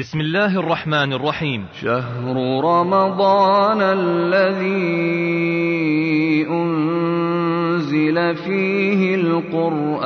بسم 0.00 0.20
الله 0.20 0.58
الرحمن 0.58 1.12
الرحيم. 1.12 1.66
شهر 1.80 2.36
رمضان 2.64 3.80
الذي 3.82 4.96
أنزل 6.48 8.16
فيه 8.34 9.14
القرآن 9.14 10.00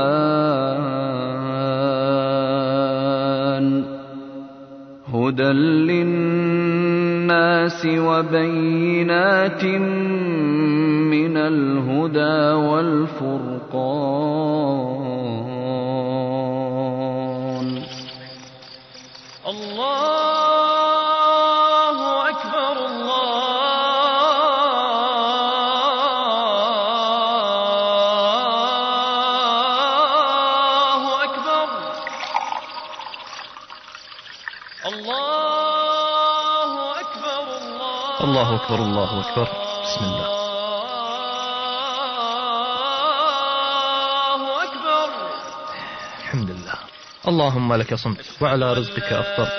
هدى 5.14 5.52
للناس 6.02 7.86
وبينات 7.86 9.64
من 11.14 11.36
الهدى 11.36 12.52
والفرقان 12.66 14.14
أكبر 38.64 38.78
الله 38.78 39.20
أكبر. 39.20 39.48
بسم 39.84 40.04
الله. 40.04 40.26
الله 44.34 44.64
أكبر. 44.64 45.08
الحمد 46.18 46.50
لله. 46.50 46.74
اللهم 47.28 47.74
لك 47.74 47.94
صمت 47.94 48.26
وعلى 48.40 48.72
رزقك 48.72 49.12
أفطرت 49.12 49.52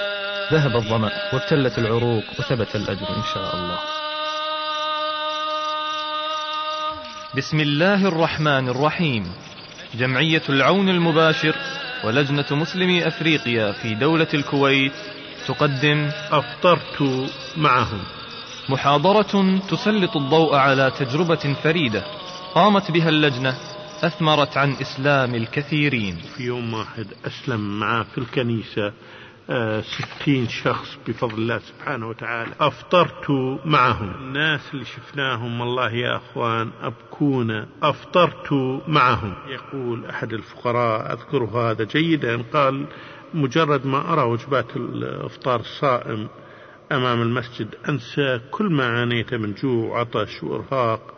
ذهب 0.54 0.76
الظمأ 0.76 1.12
وابتلت 1.34 1.78
العروق 1.78 2.24
وثبت 2.40 2.76
الأجر 2.76 3.10
إن 3.10 3.24
شاء 3.34 3.56
الله. 3.56 3.80
بسم 7.38 7.60
الله 7.60 8.08
الرحمن 8.08 8.70
الرحيم. 8.70 9.34
جمعية 9.94 10.44
العون 10.50 10.90
المباشر 10.90 11.56
ولجنة 12.04 12.46
مسلمي 12.52 13.08
أفريقيا 13.08 13.72
في 13.72 13.96
دولة 13.96 14.28
الكويت 14.34 14.94
تقدم 15.48 16.12
أفطرت 16.32 17.30
معهم. 17.58 18.04
محاضرة 18.70 19.60
تسلط 19.70 20.18
الضوء 20.18 20.56
على 20.56 20.92
تجربة 21.00 21.54
فريدة 21.64 22.04
قامت 22.56 22.92
بها 22.92 23.10
اللجنة 23.10 23.56
أثمرت 24.04 24.58
عن 24.58 24.72
إسلام 24.72 25.36
الكثيرين. 25.36 26.16
في 26.38 26.44
يوم 26.44 26.74
واحد 26.74 27.08
أسلم 27.26 27.80
معاه 27.80 28.04
في 28.04 28.18
الكنيسة 28.18 28.94
آه، 29.50 29.82
ستين 29.82 30.48
شخص 30.48 30.98
بفضل 31.08 31.34
الله 31.34 31.60
سبحانه 31.60 32.10
وتعالى. 32.10 32.52
أفطرت 32.60 33.32
معهم. 33.66 34.10
الناس 34.16 34.62
اللي 34.74 34.86
شفناهم 34.86 35.62
والله 35.62 35.92
يا 35.92 36.18
أخوان 36.18 36.72
أبكونا 36.82 37.68
أفطرت 37.84 38.54
معهم. 38.88 39.34
يقول 39.48 40.06
أحد 40.06 40.34
الفقراء 40.34 41.14
أذكر 41.14 41.44
هذا 41.44 41.84
جيدا 41.84 42.42
قال 42.54 42.86
مجرد 43.34 43.86
ما 43.86 44.14
أرى 44.14 44.22
وجبات 44.22 44.76
الإفطار 44.76 45.60
الصائم 45.60 46.28
أمام 46.92 47.22
المسجد 47.22 47.76
أنسى 47.90 48.42
كل 48.52 48.66
ما 48.66 48.86
عانيت 48.86 49.34
من 49.34 49.54
جوع 49.54 49.86
وعطش 49.86 50.44
وإرهاق 50.44 51.18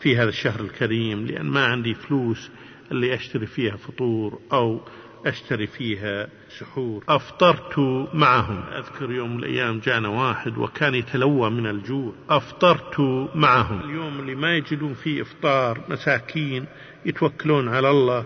في 0.00 0.16
هذا 0.16 0.28
الشهر 0.28 0.60
الكريم 0.60 1.26
لأن 1.26 1.46
ما 1.46 1.64
عندي 1.64 1.94
فلوس 1.94 2.50
اللي 2.92 3.14
أشتري 3.14 3.46
فيها 3.46 3.76
فطور 3.76 4.38
أو 4.52 4.80
أشتري 5.26 5.66
فيها 5.66 6.28
سحور. 6.58 7.04
أفطرت 7.08 7.78
معهم. 8.14 8.62
أذكر 8.72 9.10
يوم 9.10 9.36
من 9.36 9.38
الأيام 9.38 9.78
جانا 9.78 10.08
واحد 10.08 10.58
وكان 10.58 10.94
يتلوى 10.94 11.50
من 11.50 11.66
الجوع. 11.66 12.12
أفطرت 12.30 13.00
معهم. 13.34 13.90
اليوم 13.90 14.20
اللي 14.20 14.34
ما 14.34 14.56
يجدون 14.56 14.94
فيه 14.94 15.22
إفطار 15.22 15.80
مساكين 15.88 16.66
يتوكلون 17.06 17.68
على 17.68 17.90
الله 17.90 18.24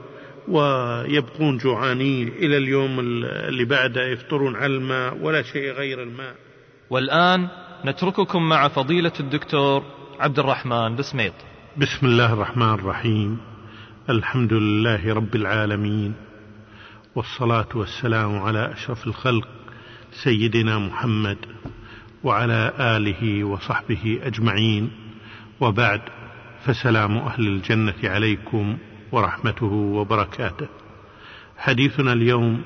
ويبقون 0.48 1.58
جوعانين. 1.58 2.28
إلى 2.28 2.56
اليوم 2.56 3.00
اللي 3.00 3.64
بعده 3.64 4.06
يفطرون 4.06 4.56
على 4.56 4.74
الماء 4.74 5.16
ولا 5.22 5.42
شيء 5.42 5.72
غير 5.72 6.02
الماء. 6.02 6.49
والآن 6.90 7.48
نترككم 7.84 8.48
مع 8.48 8.68
فضيلة 8.68 9.12
الدكتور 9.20 9.82
عبد 10.20 10.38
الرحمن 10.38 10.96
بسميط. 10.96 11.32
بسم 11.76 12.06
الله 12.06 12.32
الرحمن 12.32 12.74
الرحيم. 12.74 13.38
الحمد 14.10 14.52
لله 14.52 15.14
رب 15.14 15.34
العالمين. 15.34 16.14
والصلاة 17.14 17.68
والسلام 17.74 18.38
على 18.38 18.72
أشرف 18.72 19.06
الخلق 19.06 19.48
سيدنا 20.24 20.78
محمد 20.78 21.36
وعلى 22.24 22.72
آله 22.80 23.44
وصحبه 23.44 24.20
أجمعين. 24.22 24.90
وبعد 25.60 26.00
فسلام 26.64 27.18
أهل 27.18 27.46
الجنة 27.46 28.00
عليكم 28.04 28.78
ورحمته 29.12 29.72
وبركاته. 29.72 30.68
حديثنا 31.58 32.12
اليوم 32.12 32.62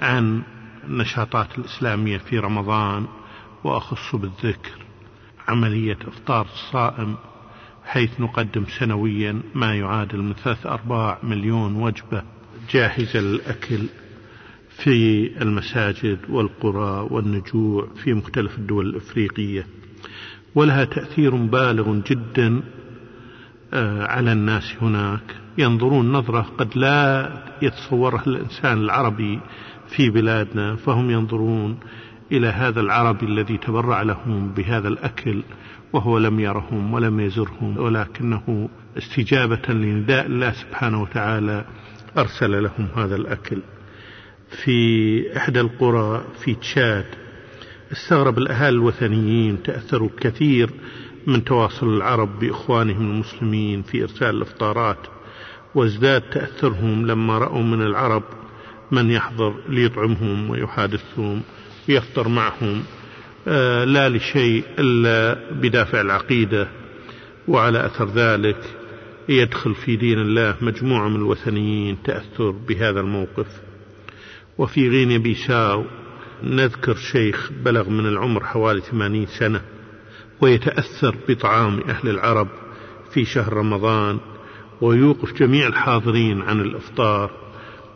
عن 0.00 0.42
النشاطات 0.86 1.58
الإسلامية 1.58 2.18
في 2.18 2.38
رمضان 2.38 3.06
وأخص 3.64 4.16
بالذكر 4.16 4.86
عملية 5.48 5.98
إفطار 6.08 6.46
الصائم 6.46 7.16
حيث 7.84 8.20
نقدم 8.20 8.64
سنويا 8.78 9.40
ما 9.54 9.74
يعادل 9.74 10.22
من 10.22 10.32
ثلاث 10.32 10.66
أرباع 10.66 11.18
مليون 11.22 11.76
وجبة 11.76 12.22
جاهزة 12.70 13.20
للأكل 13.20 13.86
في 14.70 15.26
المساجد 15.42 16.18
والقرى 16.28 17.08
والنجوع 17.10 17.88
في 18.04 18.14
مختلف 18.14 18.58
الدول 18.58 18.86
الإفريقية. 18.86 19.66
ولها 20.54 20.84
تأثير 20.84 21.36
بالغ 21.36 21.94
جدا 21.94 22.62
على 24.02 24.32
الناس 24.32 24.74
هناك. 24.82 25.36
ينظرون 25.58 26.12
نظرة 26.12 26.46
قد 26.58 26.76
لا 26.78 27.32
يتصورها 27.62 28.22
الإنسان 28.26 28.78
العربي 28.78 29.40
في 29.88 30.10
بلادنا 30.10 30.76
فهم 30.76 31.10
ينظرون 31.10 31.78
إلى 32.32 32.46
هذا 32.46 32.80
العربي 32.80 33.26
الذي 33.26 33.56
تبرع 33.56 34.02
لهم 34.02 34.48
بهذا 34.48 34.88
الأكل 34.88 35.42
وهو 35.92 36.18
لم 36.18 36.40
يرهم 36.40 36.94
ولم 36.94 37.20
يزرهم 37.20 37.78
ولكنه 37.78 38.68
استجابة 38.98 39.62
لنداء 39.68 40.26
الله 40.26 40.52
سبحانه 40.52 41.02
وتعالى 41.02 41.64
أرسل 42.18 42.62
لهم 42.62 42.88
هذا 42.96 43.16
الأكل. 43.16 43.58
في 44.50 45.36
إحدى 45.36 45.60
القرى 45.60 46.24
في 46.44 46.54
تشاد 46.54 47.06
استغرب 47.92 48.38
الأهالي 48.38 48.76
الوثنيين 48.76 49.62
تأثروا 49.62 50.08
كثير 50.20 50.70
من 51.26 51.44
تواصل 51.44 51.96
العرب 51.96 52.38
بإخوانهم 52.38 53.10
المسلمين 53.10 53.82
في 53.82 54.02
إرسال 54.02 54.36
الإفطارات 54.36 54.98
وازداد 55.74 56.20
تأثرهم 56.20 57.06
لما 57.06 57.38
رأوا 57.38 57.62
من 57.62 57.82
العرب 57.82 58.22
من 58.90 59.10
يحضر 59.10 59.54
ليطعمهم 59.68 60.50
ويحادثهم 60.50 61.42
ويفطر 61.88 62.28
معهم 62.28 62.82
آه 63.48 63.84
لا 63.84 64.08
لشيء 64.08 64.64
إلا 64.78 65.50
بدافع 65.52 66.00
العقيدة 66.00 66.68
وعلى 67.48 67.86
أثر 67.86 68.08
ذلك 68.08 68.58
يدخل 69.28 69.74
في 69.74 69.96
دين 69.96 70.18
الله 70.18 70.54
مجموعة 70.60 71.08
من 71.08 71.16
الوثنيين 71.16 72.02
تأثر 72.02 72.50
بهذا 72.50 73.00
الموقف. 73.00 73.46
وفي 74.58 74.88
غينيا 74.88 75.18
بيساو 75.18 75.84
نذكر 76.42 76.94
شيخ 76.94 77.52
بلغ 77.64 77.88
من 77.88 78.06
العمر 78.06 78.44
حوالي 78.44 78.80
ثمانين 78.80 79.26
سنة 79.26 79.60
ويتأثر 80.40 81.16
بطعام 81.28 81.80
أهل 81.88 82.08
العرب 82.08 82.48
في 83.12 83.24
شهر 83.24 83.52
رمضان 83.52 84.18
ويوقف 84.80 85.32
جميع 85.32 85.66
الحاضرين 85.66 86.42
عن 86.42 86.60
الإفطار. 86.60 87.45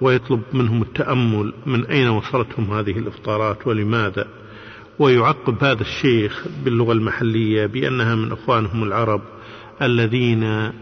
ويطلب 0.00 0.42
منهم 0.52 0.82
التأمل 0.82 1.52
من 1.66 1.86
أين 1.86 2.08
وصلتهم 2.08 2.70
هذه 2.72 2.98
الإفطارات 2.98 3.66
ولماذا؟ 3.66 4.28
ويعقب 4.98 5.64
هذا 5.64 5.80
الشيخ 5.80 6.44
باللغة 6.64 6.92
المحلية 6.92 7.66
بأنها 7.66 8.14
من 8.14 8.32
إخوانهم 8.32 8.82
العرب 8.82 9.22
الذين 9.82 10.72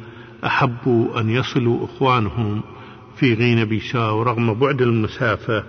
أحبوا 0.44 1.20
أن 1.20 1.30
يصلوا 1.30 1.84
إخوانهم 1.84 2.62
في 3.16 3.34
غينيا 3.34 3.64
بيساو 3.64 4.22
رغم 4.22 4.54
بعد 4.54 4.82
المسافة 4.82 5.64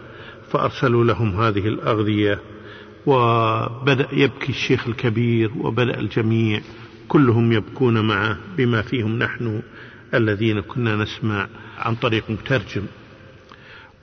فأرسلوا 0.52 1.04
لهم 1.04 1.42
هذه 1.42 1.68
الأغذية 1.68 2.40
وبدأ 3.06 4.08
يبكي 4.12 4.50
الشيخ 4.50 4.88
الكبير 4.88 5.52
وبدأ 5.60 6.00
الجميع 6.00 6.62
كلهم 7.08 7.52
يبكون 7.52 8.08
معه 8.08 8.38
بما 8.58 8.82
فيهم 8.82 9.20
نحن 9.20 9.62
الذين 10.14 10.60
كنا 10.60 10.96
نسمع 10.96 11.48
عن 11.78 11.96
طريق 11.96 12.24
مترجم. 12.30 12.84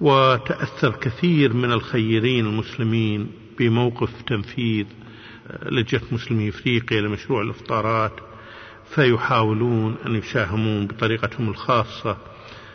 وتأثر 0.01 0.91
كثير 0.91 1.53
من 1.53 1.73
الخيرين 1.73 2.47
المسلمين 2.47 3.27
بموقف 3.59 4.23
تنفيذ 4.23 4.87
لجنة 5.63 6.03
مسلمي 6.13 6.49
إفريقيا 6.49 7.01
لمشروع 7.01 7.43
الإفطارات 7.43 8.13
فيحاولون 8.95 9.97
أن 10.07 10.15
يساهمون 10.15 10.87
بطريقتهم 10.87 11.49
الخاصة. 11.49 12.17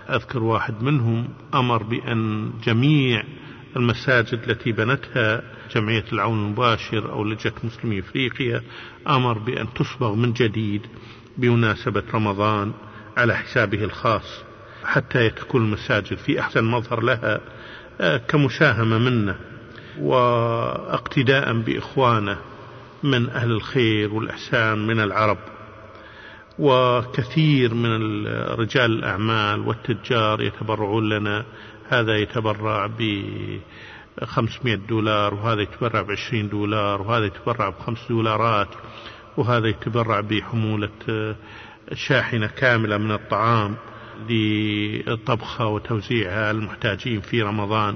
أذكر 0.09 0.43
واحد 0.43 0.83
منهم 0.83 1.29
أمر 1.53 1.83
بأن 1.83 2.51
جميع 2.63 3.23
المساجد 3.75 4.49
التي 4.49 4.71
بنتها 4.71 5.43
جمعية 5.75 6.05
العون 6.13 6.45
المباشر 6.45 7.11
أو 7.11 7.23
لجنة 7.23 7.53
مسلمي 7.63 7.99
إفريقيا 7.99 8.61
أمر 9.07 9.37
بأن 9.37 9.73
تصبغ 9.73 10.15
من 10.15 10.33
جديد 10.33 10.81
بمناسبة 11.37 12.03
رمضان 12.13 12.73
على 13.17 13.35
حسابه 13.35 13.83
الخاص. 13.83 14.50
حتى 14.85 15.29
تكون 15.29 15.61
المساجد 15.61 16.17
في 16.17 16.39
أحسن 16.39 16.63
مظهر 16.63 17.01
لها 17.01 17.39
آه، 18.01 18.17
كمساهمة 18.17 18.97
منا 18.97 19.35
واقتداء 19.99 21.53
بإخوانه 21.53 22.37
من 23.03 23.29
أهل 23.29 23.51
الخير 23.51 24.13
والإحسان 24.13 24.87
من 24.87 24.99
العرب. 24.99 25.37
وكثير 26.59 27.73
من 27.73 28.27
رجال 28.27 28.91
الأعمال 28.91 29.67
والتجار 29.67 30.41
يتبرعون 30.41 31.09
لنا. 31.09 31.45
هذا 31.89 32.17
يتبرع 32.17 32.87
ب 32.87 33.23
500 34.23 34.75
دولار 34.75 35.33
وهذا 35.33 35.61
يتبرع 35.61 36.01
ب 36.01 36.11
20 36.11 36.49
دولار 36.49 37.01
وهذا 37.01 37.25
يتبرع 37.25 37.69
بخمس 37.69 38.07
دولارات 38.09 38.67
وهذا 39.37 39.67
يتبرع 39.67 40.21
بحمولة 40.21 40.89
آه، 41.09 41.35
شاحنة 41.93 42.47
كاملة 42.47 42.97
من 42.97 43.11
الطعام. 43.11 43.75
لطبخها 44.29 45.65
وتوزيعها 45.65 46.51
المحتاجين 46.51 47.21
في 47.21 47.41
رمضان. 47.41 47.95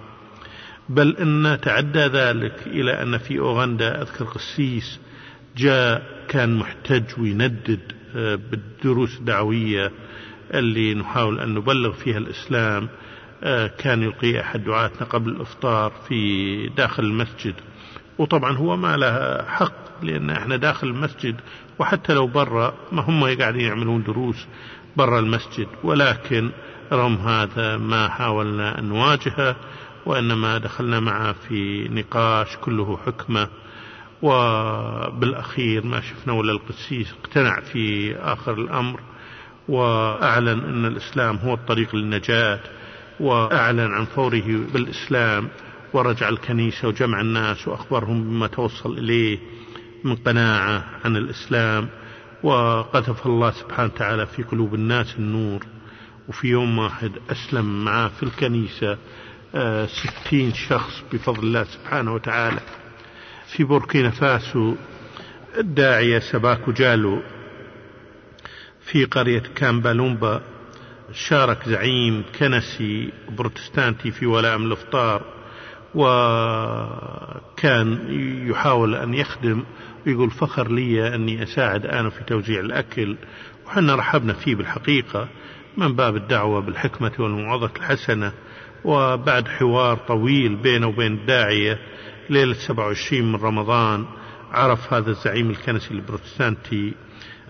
بل 0.89 1.17
أن 1.17 1.59
تعدى 1.61 1.99
ذلك 1.99 2.67
إلى 2.67 3.01
أن 3.01 3.17
في 3.17 3.39
أوغندا 3.39 4.01
أذكر 4.01 4.25
قسيس 4.25 4.99
جاء 5.57 6.25
كان 6.27 6.57
محتج 6.57 7.03
ويندد 7.17 7.79
آه، 8.15 8.35
بالدروس 8.35 9.17
الدعوية 9.17 9.91
اللي 10.53 10.93
نحاول 10.93 11.39
أن 11.39 11.53
نبلغ 11.53 11.91
فيها 11.91 12.17
الإسلام. 12.17 12.89
آه، 13.43 13.67
كان 13.67 14.03
يلقي 14.03 14.41
أحد 14.41 14.63
دعاتنا 14.63 15.07
قبل 15.07 15.31
الإفطار 15.31 15.91
في 16.07 16.69
داخل 16.77 17.03
المسجد. 17.03 17.53
وطبعا 18.17 18.57
هو 18.57 18.77
ما 18.77 18.97
له 18.97 19.43
حق 19.43 20.03
لأن 20.03 20.29
إحنا 20.29 20.55
داخل 20.55 20.87
المسجد 20.87 21.35
وحتى 21.79 22.13
لو 22.13 22.27
برا 22.27 22.73
ما 22.91 23.01
هم 23.01 23.37
قاعدين 23.39 23.61
يعملون 23.61 24.03
دروس 24.03 24.47
برا 24.97 25.19
المسجد 25.19 25.67
ولكن 25.83 26.51
رغم 26.91 27.15
هذا 27.15 27.77
ما 27.77 28.09
حاولنا 28.09 28.79
أن 28.79 28.85
نواجهه 28.85 29.55
وإنما 30.05 30.57
دخلنا 30.57 30.99
معه 30.99 31.33
في 31.33 31.87
نقاش 31.89 32.57
كله 32.57 32.97
حكمة. 33.05 33.47
وبالأخير 34.21 35.85
ما 35.85 36.01
شفنا 36.01 36.33
ولا 36.33 36.51
القسيس 36.51 37.13
اقتنع 37.13 37.59
في 37.59 38.15
آخر 38.15 38.53
الأمر 38.53 38.99
وأعلن 39.69 40.59
أن 40.59 40.85
الإسلام 40.85 41.37
هو 41.37 41.53
الطريق 41.53 41.95
للنجاة 41.95 42.59
وأعلن 43.19 43.93
عن 43.93 44.05
فوره 44.05 44.65
بالإسلام 44.73 45.49
ورجع 45.93 46.29
الكنيسة 46.29 46.87
وجمع 46.87 47.21
الناس 47.21 47.67
وأخبرهم 47.67 48.23
بما 48.23 48.47
توصل 48.47 48.97
إليه. 48.97 49.39
من 50.05 50.15
قناعة 50.15 50.85
عن 51.05 51.17
الإسلام 51.17 51.89
وقذف 52.43 53.25
الله 53.25 53.51
سبحانه 53.51 53.91
وتعالى 53.93 54.25
في 54.25 54.43
قلوب 54.43 54.75
الناس 54.75 55.15
النور. 55.15 55.65
وفي 56.27 56.47
يوم 56.47 56.77
واحد 56.77 57.11
أسلم 57.31 57.85
معاه 57.85 58.07
في 58.07 58.23
الكنيسة 58.23 58.97
آه، 59.55 59.85
ستين 59.85 60.53
شخص 60.53 61.03
بفضل 61.13 61.43
الله 61.43 61.63
سبحانه 61.63 62.13
وتعالى. 62.13 62.59
في 63.47 63.63
بوركينا 63.63 64.09
فاسو 64.09 64.75
الداعية 65.57 66.19
سباكو 66.19 66.71
جالو. 66.71 67.21
في 68.81 69.05
قرية 69.05 69.43
كامبالومبا 69.55 70.41
شارك 71.13 71.69
زعيم 71.69 72.23
كنسي 72.39 73.09
بروتستانتي 73.29 74.11
في 74.11 74.25
ولائم 74.25 74.65
الإفطار. 74.65 75.21
وكان 75.95 77.99
يحاول 78.49 78.95
أن 78.95 79.13
يخدم 79.13 79.63
ويقول 80.07 80.31
فخر 80.31 80.71
لي 80.71 81.15
أني 81.15 81.43
أساعد 81.43 81.85
أنا 81.85 82.09
في 82.09 82.23
توزيع 82.23 82.59
الأكل 82.59 83.17
وحنا 83.65 83.95
رحبنا 83.95 84.33
فيه 84.33 84.55
بالحقيقة 84.55 85.27
من 85.77 85.95
باب 85.95 86.15
الدعوة 86.15 86.61
بالحكمة 86.61 87.11
والموعظة 87.19 87.71
الحسنة 87.77 88.31
وبعد 88.83 89.47
حوار 89.47 89.97
طويل 89.97 90.55
بينه 90.55 90.87
وبين 90.87 91.13
الداعية 91.13 91.79
ليلة 92.29 92.53
27 92.53 93.31
من 93.31 93.35
رمضان 93.35 94.05
عرف 94.51 94.93
هذا 94.93 95.09
الزعيم 95.11 95.49
الكنسي 95.49 95.93
البروتستانتي 95.93 96.93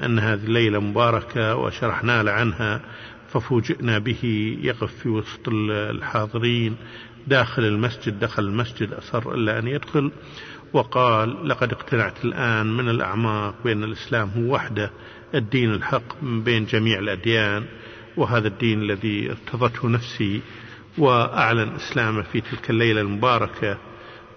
أن 0.04 0.20
هذه 0.20 0.44
الليلة 0.44 0.80
مباركة 0.80 1.56
وشرحنا 1.56 2.24
له 2.24 2.32
عنها 2.32 2.82
ففوجئنا 3.30 3.98
به 4.00 4.58
يقف 4.62 4.94
في 4.94 5.10
وسط 5.10 5.50
الحاضرين 5.72 6.76
داخل 7.28 7.64
المسجد 7.64 8.20
دخل 8.20 8.44
المسجد 8.44 8.94
أصر 8.94 9.32
إلا 9.32 9.60
أن 9.60 9.68
يدخل. 9.68 10.12
وقال 10.74 11.50
لقد 11.50 11.72
اقتنعت 11.72 12.26
الآن 12.26 12.78
من 12.78 12.90
الأعماق 12.90 13.56
بأن 13.66 13.84
الإسلام 13.84 14.30
هو 14.30 14.54
وحده 14.54 14.92
الدين 15.36 15.74
الحق 15.74 16.24
من 16.24 16.44
بين 16.44 16.66
جميع 16.66 17.00
الأديان 17.00 17.66
وهذا 18.18 18.48
الدين 18.48 18.82
الذي 18.82 19.32
ارتضته 19.32 19.90
نفسي 19.90 20.42
وأعلن 20.98 21.76
إسلامه 21.76 22.22
في 22.22 22.42
تلك 22.42 22.70
الليلة 22.70 23.02
المباركة 23.02 23.78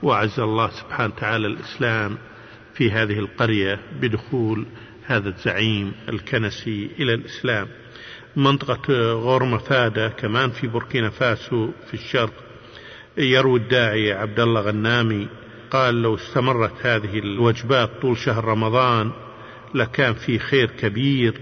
وعز 0.03 0.41
الله 0.41 0.71
سبحانه 0.71 1.15
وتعالى 1.15 1.47
الإسلام 1.47 2.19
في 2.75 2.91
هذه 2.91 3.19
القرية 3.19 3.81
بدخول 4.01 4.67
هذا 5.07 5.29
الزعيم 5.29 5.93
الكنسي 6.09 6.91
إلى 7.01 7.15
الإسلام. 7.15 7.69
منطقة 8.37 9.13
غورمفادة 9.13 10.09
كمان 10.09 10.51
في 10.51 10.67
بوركينا 10.67 11.11
فاسو 11.11 11.71
في 11.89 11.95
الشرق 11.95 12.33
يروي 13.19 13.61
الداعية 13.61 14.15
عبد 14.15 14.41
الله 14.41 14.61
غنامي 14.61 15.29
قال 15.71 16.03
لو 16.03 16.15
استمرت 16.15 16.87
هذه 16.87 17.19
الوجبات 17.19 17.91
طول 18.03 18.19
شهر 18.19 18.45
رمضان 18.45 19.11
لكان 19.75 20.15
في 20.15 20.39
خير 20.39 20.71
كبير 20.71 21.41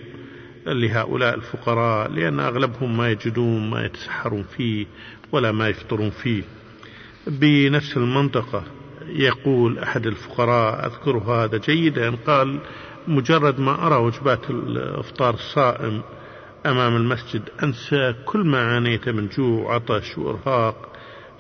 لهؤلاء 0.67 1.35
الفقراء 1.35 2.11
لأن 2.11 2.41
أغلبهم 2.41 2.97
ما 2.97 3.11
يجدون 3.11 3.71
ما 3.71 3.85
يتسحرون 3.85 4.45
فيه 4.57 4.87
ولا 5.33 5.53
ما 5.53 5.69
يفطرون 5.69 6.11
فيه. 6.11 6.43
بنفس 7.27 7.97
المنطقة 7.97 8.65
يقول 9.09 9.79
أحد 9.79 10.07
الفقراء 10.07 10.87
أذكر 10.87 11.19
هذا 11.19 11.59
جيدا 11.59 12.17
قال 12.27 12.59
مجرد 13.09 13.61
ما 13.61 13.87
أرى 13.87 13.97
وجبات 13.97 14.51
الإفطار 14.51 15.35
الصائم 15.35 16.03
أمام 16.67 16.97
المسجد 16.97 17.43
أنسى 17.63 18.15
كل 18.25 18.47
ما 18.47 18.59
عانيت 18.59 19.09
من 19.09 19.29
جوع 19.29 19.63
وعطش 19.63 20.19
وإرهاق 20.19 20.93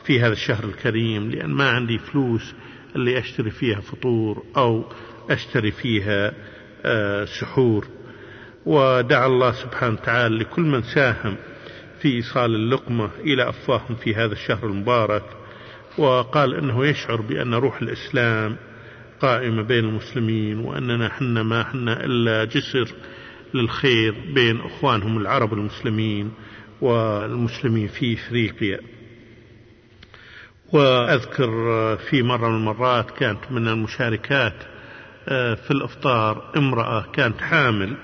في 0.05 0.21
هذا 0.21 0.32
الشهر 0.32 0.65
الكريم 0.65 1.31
لأن 1.31 1.50
ما 1.50 1.71
عندي 1.71 1.99
فلوس 1.99 2.55
اللي 2.96 3.19
أشتري 3.19 3.50
فيها 3.50 3.81
فطور 3.81 4.43
أو 4.56 4.84
أشتري 5.31 5.70
فيها 5.70 6.32
آه، 6.84 7.24
سحور. 7.24 7.86
ودعا 8.67 9.26
الله 9.26 9.53
سبحانه 9.53 9.93
وتعالى 9.93 10.38
لكل 10.38 10.62
من 10.62 10.82
ساهم 10.82 11.36
في 12.00 12.08
إيصال 12.08 12.55
اللقمة 12.55 13.10
إلى 13.20 13.48
أفواههم 13.48 13.94
في 13.94 14.15
هذا 14.15 14.32
الشهر 14.32 14.67
المبارك. 14.67 15.24
وقال 15.98 16.55
أنه 16.55 16.86
يشعر 16.86 17.20
بأن 17.20 17.55
روح 17.55 17.82
الإسلام 17.82 18.56
قائمة 19.20 19.62
بين 19.62 19.84
المسلمين 19.84 20.58
وأننا 20.58 21.08
حنا 21.08 21.43
ما 21.43 21.65
حنا 21.65 22.05
إلا 22.05 22.44
جسر 22.44 22.88
للخير 23.55 24.15
بين 24.34 24.60
أخوانهم 24.60 25.19
العرب 25.19 25.53
المسلمين 25.53 26.32
والمسلمين 26.81 27.88
في 27.88 28.15
إفريقيا. 28.15 28.81
وأذكر 30.73 31.46
في 31.96 32.23
مرة 32.23 32.49
من 32.49 32.55
المرات 32.55 33.11
كانت 33.11 33.41
من 33.51 33.69
المشاركات 33.69 34.55
آه، 35.29 35.55
في 35.55 35.70
الإفطار 35.70 36.53
امرأة 36.56 37.05
كانت 37.13 37.41
حامل 37.41 37.96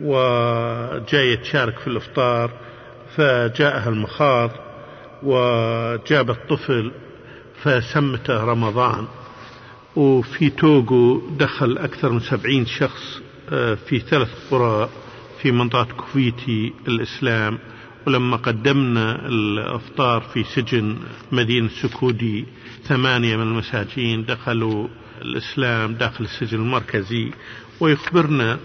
وجاية 0.00 1.34
تشارك 1.34 1.78
في 1.78 1.86
الإفطار 1.86 2.50
فجاءها 3.16 3.88
المخاض 3.88 4.50
وجابت 5.22 6.38
طفل 6.48 6.92
فسمته 7.62 8.44
رمضان. 8.44 9.06
وفي 9.96 10.50
توغو 10.50 11.22
دخل 11.38 11.78
أكثر 11.78 12.10
من 12.10 12.20
سبعين 12.20 12.66
شخص 12.66 13.20
آه، 13.52 13.74
في 13.74 13.98
ثلاث 13.98 14.28
قرى 14.50 14.88
في 15.42 15.52
منطقة 15.52 15.84
كوفيتي 15.96 16.72
الإسلام. 16.88 17.58
ولما 18.06 18.36
قدمنا 18.36 19.28
الأفطار 19.28 20.20
في 20.20 20.44
سجن 20.44 20.96
مدينة 21.32 21.68
سوكودي 21.68 22.46
ثمانية 22.84 23.36
من 23.36 23.42
المساجين 23.42 24.24
دخلوا 24.24 24.88
الإسلام 25.22 25.94
داخل 25.94 26.24
السجن 26.24 26.58
المركزي 26.58 27.30
ويخبرنا 27.80 28.58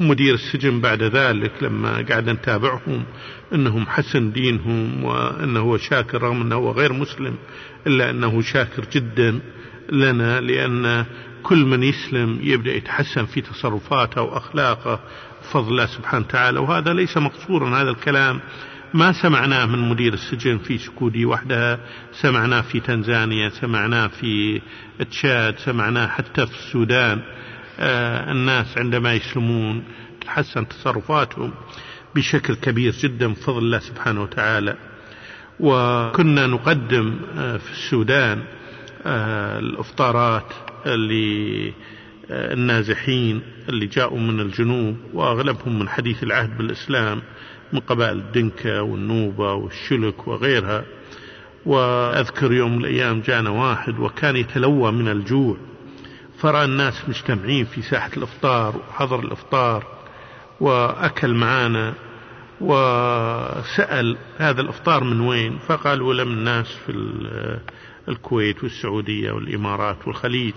مدير 0.00 0.34
السجن 0.34 0.80
بعد 0.80 1.02
ذلك 1.02 1.52
لما 1.62 2.04
قاعد 2.08 2.30
نتابعهم 2.30 3.04
إنهم 3.54 3.86
حسن 3.86 4.32
دينهم 4.32 5.04
وإنه 5.04 5.60
هو 5.60 5.76
شاكر 5.76 6.22
رغم 6.22 6.40
إنه 6.42 6.54
هو 6.54 6.70
غير 6.70 6.92
مسلم 6.92 7.34
إلا 7.86 8.10
إنه 8.10 8.42
شاكر 8.42 8.84
جدا 8.92 9.40
لنا 9.92 10.40
لأن 10.40 11.04
كل 11.42 11.64
من 11.64 11.82
يسلم 11.82 12.38
يبدأ 12.42 12.74
يتحسن 12.74 13.26
في 13.26 13.40
تصرفاته 13.40 14.22
وأخلاقه 14.22 15.00
بفضل 15.42 15.68
الله 15.68 15.86
سبحانه 15.86 16.24
وتعالى. 16.26 16.58
وهذا 16.58 16.92
ليس 16.92 17.16
مقصورا 17.16 17.82
هذا 17.82 17.90
الكلام 17.90 18.40
ما 18.94 19.12
سمعناه 19.12 19.66
من 19.66 19.78
مدير 19.88 20.14
السجن 20.14 20.58
في 20.58 20.78
سكودي 20.78 21.26
وحدها 21.26 21.78
سمعناه 22.12 22.60
في 22.60 22.80
تنزانيا 22.80 23.48
سمعناه 23.48 24.06
في 24.06 24.60
تشاد 25.10 25.58
سمعناه 25.58 26.06
حتى 26.06 26.46
في 26.46 26.52
السودان. 26.52 27.22
آه، 27.80 28.32
الناس 28.32 28.78
عندما 28.78 29.14
يسلمون 29.14 29.84
تحسن 30.20 30.68
تصرفاتهم 30.68 31.52
بشكل 32.14 32.54
كبير 32.54 32.92
جدا 32.92 33.26
بفضل 33.26 33.58
الله 33.58 33.78
سبحانه 33.78 34.22
وتعالى. 34.22 34.76
وكنا 35.60 36.46
نقدم 36.46 37.16
آه، 37.38 37.56
في 37.56 37.72
السودان 37.72 38.42
آه، 39.06 39.58
الإفطارات 39.58 40.52
للنازحين 42.30 43.42
اللي 43.68 43.86
جاءوا 43.86 44.18
من 44.18 44.40
الجنوب 44.40 44.96
وأغلبهم 45.14 45.78
من 45.78 45.88
حديث 45.88 46.22
العهد 46.22 46.58
بالإسلام 46.58 47.22
من 47.72 47.80
قبائل 47.80 48.18
الدنكا 48.18 48.80
والنوبة 48.80 49.52
والشلك 49.52 50.28
وغيرها. 50.28 50.84
وأذكر 51.66 52.52
يوم 52.52 52.72
من 52.72 52.84
الأيام 52.84 53.20
جانا 53.20 53.50
واحد 53.50 53.98
وكان 53.98 54.36
يتلوى 54.36 54.92
من 54.92 55.08
الجوع. 55.08 55.56
فرأى 56.38 56.64
الناس 56.64 57.08
مجتمعين 57.08 57.64
في 57.64 57.82
ساحة 57.82 58.10
الإفطار 58.16 58.76
وحضر 58.76 59.20
الإفطار 59.20 59.86
وأكل 60.60 61.34
معانا 61.34 61.94
وسأل 62.60 64.16
هذا 64.38 64.60
الإفطار 64.60 65.04
من 65.04 65.20
وين؟ 65.20 65.58
فقالوا 65.58 66.14
له 66.14 66.24
من 66.24 66.32
الناس 66.32 66.66
في 66.86 66.92
الكويت 68.08 68.62
والسعودية 68.62 69.32
والإمارات 69.32 70.08
والخليج. 70.08 70.54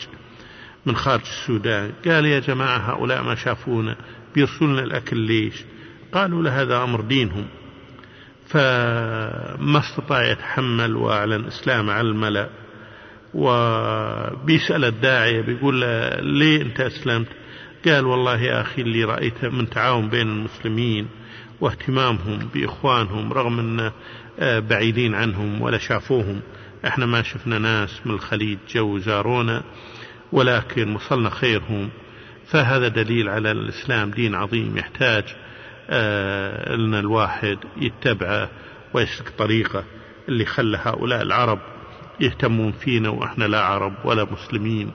من 0.86 0.96
خارج 0.96 1.22
السودان. 1.22 1.92
قال 2.06 2.26
يا 2.26 2.40
جماعة 2.40 2.78
هؤلاء 2.78 3.24
ما 3.24 3.36
شافونا 3.36 3.96
بيرسلنا 4.36 4.84
الأكل 4.84 5.18
ليش؟ 5.18 5.64
قالوا 6.12 6.44
له 6.44 6.62
هذا 6.62 6.84
أمر 6.84 7.02
دينهم. 7.02 7.46
فما 8.48 9.80
استطاع 9.80 10.32
يتحمل 10.32 10.96
وأعلن 10.96 11.46
إسلامه 11.46 11.94
على 11.94 12.08
الملأ. 12.08 12.50
وبيسأل 13.34 14.86
الداعية 14.86 15.42
بيقول 15.42 15.82
له 15.82 16.10
ليه 16.22 16.62
أنت 16.62 16.80
أسلمت؟ 16.80 17.28
قال 17.86 18.06
والله 18.06 18.42
يا 18.42 18.62
أخي 18.62 18.82
اللي 18.82 19.04
رأيته 19.04 19.50
من 19.50 19.70
تعاون 19.70 20.10
بين 20.10 20.30
المسلمين 20.30 21.08
واهتمامهم 21.62 22.50
بإخوانهم 22.54 23.34
رغم 23.34 23.60
أن 23.60 23.92
آه، 24.40 24.60
بعيدين 24.60 25.16
عنهم 25.16 25.62
ولا 25.62 25.78
شافوهم. 25.78 26.42
إحنا 26.86 27.06
ما 27.06 27.22
شفنا 27.22 27.60
ناس 27.60 28.02
من 28.06 28.14
الخليج 28.14 28.58
جو 28.74 28.98
زارونا. 28.98 29.64
ولكن 30.32 30.96
وصلنا 30.96 31.30
خيرهم. 31.30 31.90
فهذا 32.48 32.88
دليل 32.88 33.30
على 33.30 33.52
الإسلام 33.52 34.12
دين 34.12 34.36
عظيم 34.36 34.78
يحتاج 34.78 35.24
آه، 35.90 36.76
أن 36.76 36.96
الواحد 36.96 37.58
يتبعه 37.78 38.50
ويسلك 38.94 39.30
طريقة 39.30 39.84
اللي 40.30 40.46
خلى 40.46 40.80
هؤلاء 40.84 41.22
العرب 41.22 41.60
يهتمون 42.20 42.72
فينا 42.72 43.10
وإحنا 43.10 43.46
لا 43.46 43.62
عرب 43.62 43.94
ولا 44.06 44.28
مسلمين. 44.32 44.92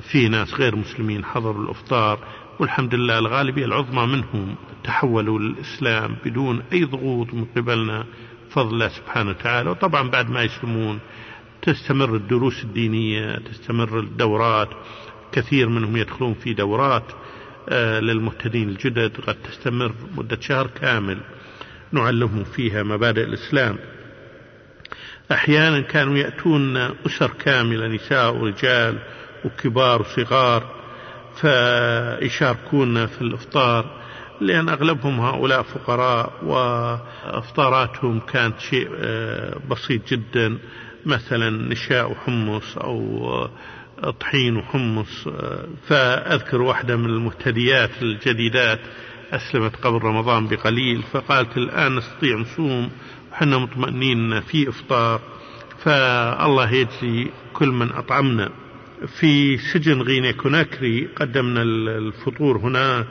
في 0.00 0.28
ناس 0.28 0.54
غير 0.54 0.76
مسلمين 0.76 1.24
حضروا 1.24 1.64
الإفطار 1.64 2.18
والحمد 2.60 2.94
لله 2.94 3.18
الغالبية 3.18 3.64
العظمى 3.64 4.06
منهم 4.06 4.54
تحولوا 4.84 5.38
للإسلام 5.38 6.16
بدون 6.24 6.62
أي 6.72 6.84
ضغوط 6.84 7.34
من 7.34 7.44
قبلنا. 7.56 8.04
فضل 8.50 8.74
الله 8.74 8.88
سبحانه 8.88 9.30
وتعالى. 9.30 9.70
وطبعا 9.70 10.10
بعد 10.10 10.30
ما 10.30 10.42
يسلمون 10.42 11.00
تستمر 11.64 12.14
الدروس 12.16 12.64
الدينية 12.64 13.36
تستمر 13.38 13.98
الدورات 14.00 14.68
كثير 15.32 15.68
منهم 15.68 15.96
يدخلون 15.96 16.34
في 16.34 16.54
دورات 16.54 17.04
آه، 17.68 18.00
للمهتدين 18.00 18.68
الجدد 18.68 19.12
قد 19.26 19.34
تستمر 19.34 19.92
مدة 20.16 20.40
شهر 20.40 20.66
كامل 20.66 21.20
نعلمهم 21.92 22.44
فيها 22.44 22.82
مبادئ 22.82 23.24
الإسلام. 23.24 23.78
أحيانا 25.32 25.80
كانوا 25.80 26.16
يأتون 26.16 26.76
أسر 26.76 27.30
كاملة 27.30 27.86
نساء 27.88 28.34
ورجال 28.34 28.98
وكبار 29.44 30.00
وصغار 30.00 30.74
فيشاركون 31.40 33.06
في 33.06 33.22
الإفطار 33.22 34.04
لأن 34.40 34.68
أغلبهم 34.68 35.20
هؤلاء 35.20 35.62
فقراء 35.62 36.32
وإفطاراتهم 36.42 38.20
كانت 38.20 38.60
شيء 38.60 38.88
آه، 38.94 39.58
بسيط 39.70 40.08
جدا. 40.08 40.58
مثلا 41.06 41.50
نشاء 41.50 42.10
وحمص 42.10 42.78
أو 42.78 43.48
طحين 44.20 44.56
وحمص 44.56 45.28
فأذكر 45.86 46.62
واحدة 46.62 46.96
من 46.96 47.06
المهتديات 47.06 47.90
الجديدات 48.02 48.80
أسلمت 49.32 49.76
قبل 49.76 49.98
رمضان 50.02 50.46
بقليل 50.48 51.02
فقالت 51.02 51.56
الآن 51.56 51.96
نستطيع 51.96 52.36
نصوم 52.36 52.90
وحنا 53.32 53.58
مطمئنين 53.58 54.40
في 54.40 54.68
إفطار 54.68 55.20
فالله 55.84 56.70
يجزي 56.70 57.30
كل 57.52 57.68
من 57.68 57.92
أطعمنا. 57.92 58.50
في 59.20 59.58
سجن 59.58 60.02
غيني 60.02 60.32
كوناكري 60.32 61.08
قدمنا 61.16 61.62
الفطور 61.62 62.56
هناك 62.58 63.06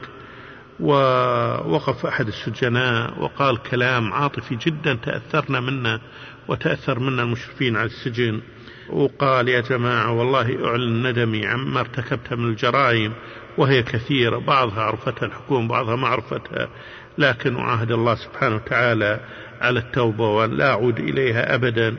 ووقف 0.80 2.06
أحد 2.06 2.28
السجناء 2.28 3.20
وقال 3.20 3.58
كلام 3.58 4.14
عاطفي 4.14 4.56
جدا 4.56 4.94
تأثرنا 4.94 5.60
منه. 5.60 6.00
وتأثر 6.48 7.00
منا 7.00 7.24
المشرفين 7.24 7.78
على 7.78 7.86
السجن. 7.86 8.42
وقال 8.90 9.50
يا 9.50 9.62
جماعة 9.62 10.12
والله 10.12 10.68
أعلن 10.68 11.08
ندمي 11.08 11.46
عما 11.46 11.80
ارتكبت 11.80 12.34
من 12.34 12.50
الجرائم 12.50 13.14
وهي 13.58 13.84
كثيرة 13.84 14.38
بعضها 14.38 14.82
عرفتها 14.82 15.26
الحكومة 15.26 15.68
بعضها 15.68 15.96
ما 15.96 16.08
عرفتها. 16.08 16.70
لكن 17.18 17.56
أعاهد 17.56 17.92
الله 17.92 18.16
سبحانه 18.16 18.56
وتعالى 18.56 19.20
على 19.62 19.80
التوبة 19.80 20.28
وأن 20.28 20.52
لا 20.58 20.70
أعود 20.70 21.00
إليها 21.00 21.56
أبدا. 21.56 21.96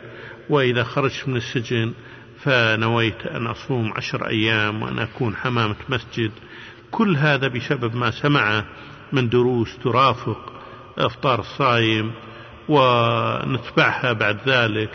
وإذا 0.49 0.85
خرجت 0.85 1.29
من 1.29 1.37
السجن 1.37 1.93
فنويت 2.43 3.27
أن 3.27 3.47
أصوم 3.47 3.93
عشر 3.97 4.27
أيام 4.27 4.83
وأن 4.83 4.99
أكون 4.99 5.37
حمامة 5.37 5.77
مسجد. 5.89 6.31
كل 6.91 7.17
هذا 7.17 7.49
بسبب 7.49 7.97
ما 7.97 8.11
سمعه 8.11 8.65
من 9.13 9.29
دروس 9.29 9.79
ترافق 9.79 10.53
أفطار 10.99 11.41
الصايم 11.41 12.13
ونتبعها 12.69 14.13
بعد 14.13 14.39
ذلك 14.49 14.91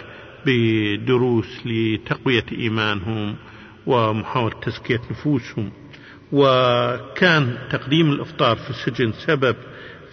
بدروس 0.45 1.59
لتقوية 1.65 2.45
إيمانهم 2.51 3.35
ومحاولة 3.87 4.55
تزكية 4.61 5.01
نفوسهم. 5.11 5.71
وكان 6.31 7.57
تقديم 7.71 8.11
الإفطار 8.11 8.55
في 8.55 8.69
السجن 8.69 9.13
سبب 9.27 9.55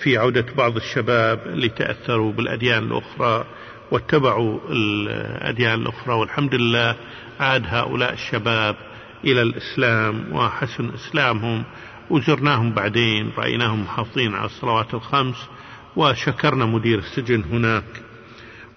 في 0.02 0.16
عودة 0.18 0.46
بعض 0.56 0.76
الشباب 0.76 1.46
اللي 1.46 1.68
تأثروا 1.68 2.32
بالأديان 2.32 2.84
الأخرى 2.84 3.44
واتبعوا 3.90 4.58
الأديان 4.70 5.82
الأخرى. 5.82 6.14
والحمد 6.14 6.54
لله 6.54 6.96
عاد 7.40 7.62
هؤلاء 7.66 8.12
الشباب 8.12 8.76
إلى 9.24 9.42
الإسلام 9.42 10.32
وحسن 10.32 10.90
إسلامهم. 10.94 11.64
وزرناهم 12.10 12.72
بعدين 12.72 13.32
رأيناهم 13.38 13.82
محافظين 13.82 14.34
على 14.34 14.46
الصلوات 14.46 14.94
الخمس 14.94 15.48
وشكرنا 15.96 16.66
مدير 16.66 16.98
السجن 16.98 17.42
هناك. 17.42 18.02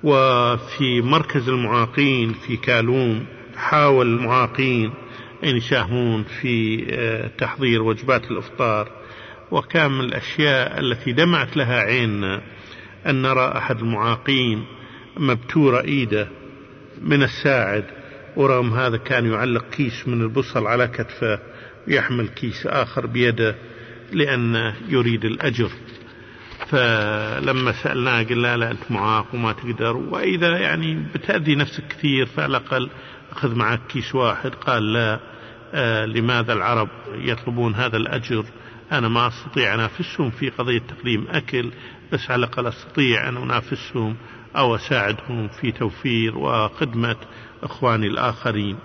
وفي 0.03 1.01
مركز 1.01 1.49
المعاقين 1.49 2.33
في 2.33 2.57
كالوم 2.57 3.25
حاول 3.55 4.07
المعاقين 4.07 4.93
أن 5.43 5.57
يساهمون 5.57 6.23
في 6.23 6.85
آه، 6.89 7.27
تحضير 7.37 7.81
وجبات 7.81 8.31
الإفطار. 8.31 8.91
وكان 9.51 9.91
من 9.91 10.05
الأشياء 10.05 10.79
التي 10.79 11.11
دمعت 11.11 11.57
لها 11.57 11.79
عيننا 11.79 12.41
أن 13.05 13.21
نرى 13.21 13.51
أحد 13.57 13.79
المعاقين 13.79 14.65
مبتورة 15.17 15.81
إيده 15.81 16.27
من 17.01 17.23
الساعد 17.23 17.85
ورغم 18.35 18.73
هذا 18.73 18.97
كان 18.97 19.25
يعلق 19.31 19.69
كيس 19.69 20.07
من 20.07 20.21
البصل 20.21 20.67
على 20.67 20.87
كتفه 20.87 21.39
ويحمل 21.87 22.27
كيس 22.27 22.67
آخر 22.67 23.05
بيده 23.05 23.55
لأنه 24.11 24.75
يريد 24.89 25.25
الأجر. 25.25 25.71
فلما 26.67 27.71
سألناه 27.83 28.23
قلنا 28.23 28.57
لا 28.57 28.71
أنت 28.71 28.91
معاق 28.91 29.25
وما 29.33 29.51
تقدر. 29.51 29.97
وإذا 29.97 30.57
يعني 30.57 31.03
بتأذي 31.15 31.55
نفسك 31.55 31.87
كثير 31.87 32.25
فعلى 32.25 32.57
الأقل 32.57 32.89
أخذ 33.31 33.55
معك 33.55 33.79
كيس 33.87 34.15
واحد. 34.15 34.55
قال 34.55 34.93
لا 34.93 35.19
آه 35.73 36.05
لماذا 36.05 36.53
العرب 36.53 36.89
يطلبون 37.15 37.75
هذا 37.75 37.97
الأجر؟ 37.97 38.45
أنا 38.91 39.07
ما 39.07 39.27
أستطيع 39.27 39.73
أنافسهم 39.73 40.29
في 40.29 40.49
قضية 40.49 40.79
تقديم 40.79 41.27
أكل 41.29 41.71
بس 42.11 42.31
على 42.31 42.45
الأقل 42.45 42.67
أستطيع 42.67 43.29
أن 43.29 43.37
أنافسهم 43.37 44.15
أو 44.55 44.75
أساعدهم 44.75 45.47
في 45.47 45.71
توفير 45.71 46.37
وخدمة 46.37 47.15
إخواني 47.63 48.07
الآخرين. 48.07 48.77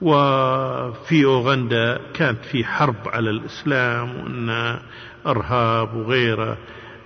وفي 0.00 1.24
أوغندا 1.24 2.00
كانت 2.14 2.44
في 2.44 2.64
حرب 2.64 2.96
على 3.06 3.30
الإسلام 3.30 4.16
وأن 4.16 4.78
إرهاب 5.26 5.94
وغيره 5.94 6.58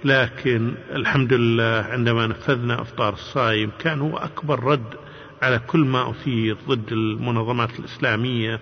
لكن 0.04 0.75
الحمد 0.92 1.32
لله 1.32 1.87
عندما 1.90 2.26
نفذنا 2.26 2.80
إفطار 2.80 3.12
الصائم 3.12 3.70
كان 3.78 4.00
هو 4.00 4.16
أكبر 4.16 4.64
رد 4.64 4.94
على 5.42 5.59
كل 5.59 5.80
ما 5.80 6.11
أثير 6.11 6.56
ضد 6.68 6.92
المنظمات 6.92 7.78
الإسلامية 7.78 8.61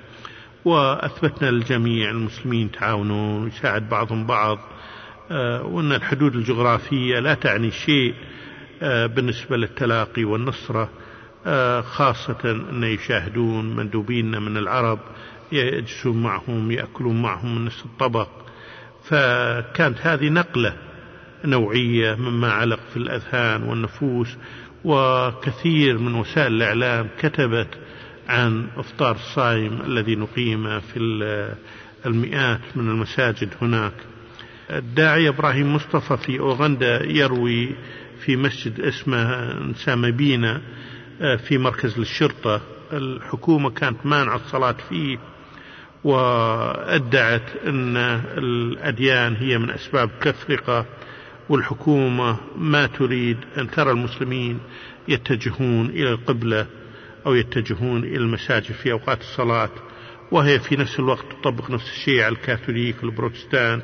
وأثبتنا 0.64 1.50
للجميع 1.50 2.10
المسلمين 2.10 2.66
يتعاونون 2.66 3.44
ويساعد 3.44 3.88
بعضهم 3.88 4.26
بعض 4.26 4.58
آه، 5.30 5.62
وإن 5.62 5.92
الحدود 5.92 6.34
الجغرافية 6.34 7.18
لا 7.18 7.34
تعني 7.34 7.70
شيء 7.70 8.14
آه، 8.82 9.06
بالنسبة 9.06 9.56
للتلاقي 9.56 10.24
والنصرة. 10.24 10.88
خاصة 11.82 12.50
أن 12.70 12.84
يشاهدون 12.84 13.76
مندوبين 13.76 14.42
من 14.42 14.56
العرب 14.56 14.98
يجلسون 15.52 16.22
معهم 16.22 16.70
يأكلون 16.70 17.22
معهم 17.22 17.54
من 17.54 17.64
نفس 17.64 17.84
الطبق. 17.84 18.28
فكانت 19.04 19.98
هذه 20.00 20.28
نقلة 20.28 20.74
نوعية 21.44 22.14
مما 22.14 22.52
علق 22.52 22.80
في 22.92 22.96
الأذهان 22.96 23.62
والنفوس 23.62 24.36
وكثير 24.84 25.98
من 25.98 26.14
وسائل 26.14 26.52
الإعلام 26.52 27.08
كتبت 27.18 27.68
عن 28.28 28.66
إفطار 28.76 29.16
الصائم 29.16 29.80
الذي 29.86 30.16
نقيم 30.16 30.80
في 30.80 30.98
المئات 32.06 32.60
من 32.76 32.88
المساجد 32.88 33.48
هناك. 33.62 33.92
الداعية 34.70 35.28
إبراهيم 35.28 35.74
مصطفى 35.74 36.16
في 36.16 36.38
أوغندا 36.38 37.04
يروي 37.04 37.74
في 38.24 38.36
مسجد 38.36 38.80
اسمه 38.80 39.72
سامبينا 39.72 40.56
آه، 40.56 40.60
في 41.18 41.58
مركز 41.58 41.98
للشرطة. 41.98 42.60
الحكومة 42.92 43.70
كانت 43.70 44.06
مانعة 44.06 44.36
الصلاة 44.36 44.76
فيه 44.88 45.18
وأدعت 46.04 47.56
أن 47.66 47.96
الأديان 48.38 49.36
هي 49.36 49.58
من 49.58 49.70
أسباب 49.70 50.10
التفرقة 50.10 50.86
والحكومة 51.48 52.36
ما 52.56 52.86
تريد 52.86 53.36
أن 53.58 53.70
ترى 53.70 53.90
المسلمين 53.90 54.60
يتجهون 55.08 55.86
إلى 55.86 56.10
القبلة 56.10 56.66
أو 57.26 57.34
يتجهون 57.34 58.04
إلى 58.04 58.16
المساجد 58.16 58.72
في 58.72 58.92
أوقات 58.92 59.20
الصلاة. 59.20 59.70
وهي 60.32 60.58
في 60.58 60.76
نفس 60.76 60.98
الوقت 60.98 61.24
تطبق 61.40 61.70
نفس 61.70 61.90
الشيء 61.90 62.22
على 62.22 62.32
الكاثوليك 62.32 62.96
والبروتستانت 63.02 63.82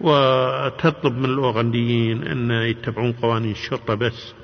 وتطلب 0.00 1.18
من 1.18 1.24
الأوغنديين 1.24 2.22
أن 2.26 2.50
يتبعون 2.50 3.12
قوانين 3.12 3.52
الشرطة 3.52 3.94
بس. 3.94 4.34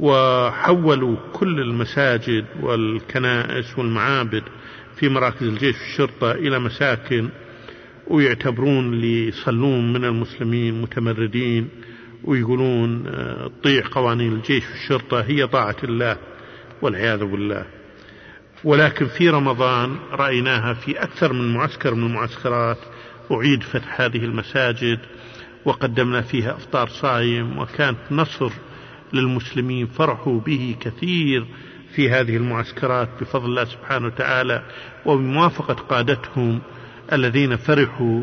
وحولوا 0.00 1.16
كل 1.32 1.60
المساجد 1.60 2.44
والكنائس 2.60 3.78
والمعابد 3.78 4.42
في 4.96 5.08
مراكز 5.08 5.42
الجيش 5.42 5.76
والشرطة 5.80 6.32
إلى 6.32 6.58
مساكن 6.58 7.28
ويعتبرون 8.06 8.92
اللي 8.92 9.28
يصلون 9.28 9.92
من 9.92 10.04
المسلمين 10.04 10.82
متمردين 10.82 11.68
ويقولون 12.24 13.04
طيع 13.62 13.82
قوانين 13.90 14.32
الجيش 14.32 14.64
والشرطة 14.70 15.20
هي 15.20 15.46
طاعة 15.46 15.76
الله 15.84 16.16
والعياذ 16.82 17.24
بالله. 17.24 17.66
ولكن 18.64 19.06
في 19.06 19.28
رمضان 19.28 19.96
رأيناها 20.12 20.74
في 20.74 21.02
أكثر 21.02 21.32
من 21.32 21.54
معسكر 21.54 21.94
من 21.94 22.06
المعسكرات. 22.06 22.78
أعيد 23.32 23.62
فتح 23.62 24.00
هذه 24.00 24.24
المساجد 24.24 24.98
وقدمنا 25.64 26.20
فيها 26.22 26.52
أفطار 26.52 26.88
صايم 26.88 27.58
وكانت 27.58 27.98
نصر 28.10 28.52
للمسلمين 29.12 29.86
فرحوا 29.86 30.40
به 30.40 30.76
كثير 30.80 31.46
في 31.94 32.10
هذه 32.10 32.36
المعسكرات 32.36 33.08
بفضل 33.20 33.44
الله 33.44 33.64
سبحانه 33.64 34.06
وتعالى 34.06 34.62
وبموافقة 35.06 35.74
قادتهم 35.74 36.60
الذين 37.12 37.56
فرحوا 37.56 38.22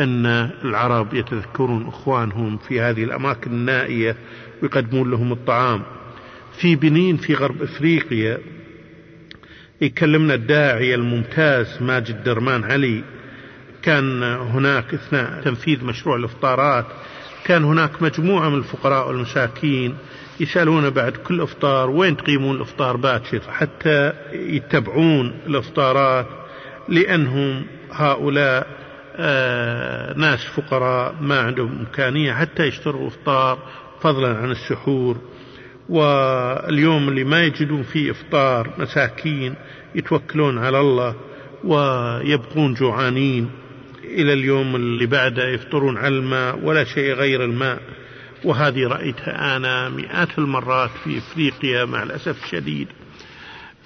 أن 0.00 0.26
العرب 0.64 1.14
يتذكرون 1.14 1.86
إخوانهم 1.86 2.58
في 2.58 2.80
هذه 2.80 3.04
الأماكن 3.04 3.50
النائية 3.50 4.16
ويقدمون 4.62 5.10
لهم 5.10 5.32
الطعام. 5.32 5.82
في 6.60 6.76
بنين 6.76 7.16
في 7.16 7.34
غرب 7.34 7.62
إفريقيا 7.62 8.38
يكلمنا 9.80 10.34
الداعية 10.34 10.94
الممتاز 10.94 11.82
ماجد 11.82 12.24
درمان 12.24 12.64
علي. 12.64 13.04
كان 13.82 14.22
هناك 14.22 14.94
إثناء 14.94 15.42
تنفيذ 15.42 15.84
مشروع 15.84 16.16
الإفطارات 16.16 16.86
كان 17.44 17.64
هناك 17.64 18.02
مجموعة 18.02 18.48
من 18.48 18.58
الفقراء 18.58 19.08
والمساكين 19.08 19.96
يسألون 20.40 20.90
بعد 20.90 21.16
كل 21.16 21.40
افطار 21.40 21.90
وين 21.90 22.16
تقيمون 22.16 22.56
الأفطار؟ 22.56 22.96
باكر 22.96 23.40
حتى 23.40 24.12
يتبعون 24.32 25.34
الأفطارات 25.46 26.26
لأنهم 26.88 27.66
هؤلاء 27.92 28.66
آه 29.16 30.14
ناس 30.18 30.44
فقراء 30.44 31.14
ما 31.20 31.40
عندهم 31.40 31.78
إمكانية 31.78 32.32
حتى 32.32 32.66
يشتروا 32.66 33.08
أفطار 33.08 33.58
فضلا 34.00 34.36
عن 34.38 34.50
السحور. 34.50 35.16
واليوم 35.88 37.08
اللي 37.08 37.24
ما 37.24 37.44
يجدون 37.44 37.82
فيه 37.82 38.10
أفطار 38.10 38.70
مساكين 38.78 39.54
يتوكلون 39.94 40.58
على 40.58 40.80
الله 40.80 41.14
ويبقون 41.64 42.74
جوعانين. 42.74 43.50
إلى 44.04 44.32
اليوم 44.32 44.76
اللي 44.76 45.06
بعده 45.06 45.48
يفطرون 45.48 45.96
على 45.96 46.14
الماء 46.16 46.58
ولا 46.64 46.84
شيء 46.84 47.12
غير 47.12 47.44
الماء. 47.44 47.80
وهذه 48.44 48.86
رأيتها 48.86 49.56
أنا 49.56 49.88
مئات 49.88 50.38
المرات 50.38 50.90
في 51.04 51.18
إفريقيا 51.18 51.84
مع 51.84 52.02
الأسف 52.02 52.44
الشديد. 52.44 52.88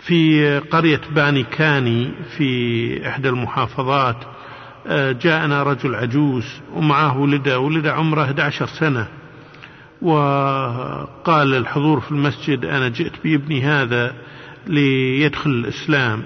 في 0.07 0.59
قرية 0.59 1.01
باني 1.11 1.43
كاني 1.43 2.11
في 2.37 3.09
إحدى 3.09 3.29
المحافظات 3.29 4.17
آه، 4.87 5.13
جاءنا 5.13 5.63
رجل 5.63 5.95
عجوز 5.95 6.45
ومعه 6.75 7.19
ولده 7.19 7.59
ولده 7.59 7.93
عمره 7.93 8.23
11 8.23 8.67
سنة. 8.67 9.09
وقال 10.03 11.55
الحضور 11.55 12.01
في 12.01 12.11
المسجد 12.11 12.65
أنا 12.65 12.89
جئت 12.89 13.13
بابني 13.25 13.63
هذا 13.63 14.15
ليدخل 14.67 15.51
الإسلام 15.51 16.23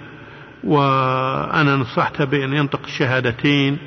وأنا 0.64 1.76
نصحته 1.76 2.24
بأن 2.24 2.52
ينطق 2.52 2.80
الشهادتين 2.84 3.78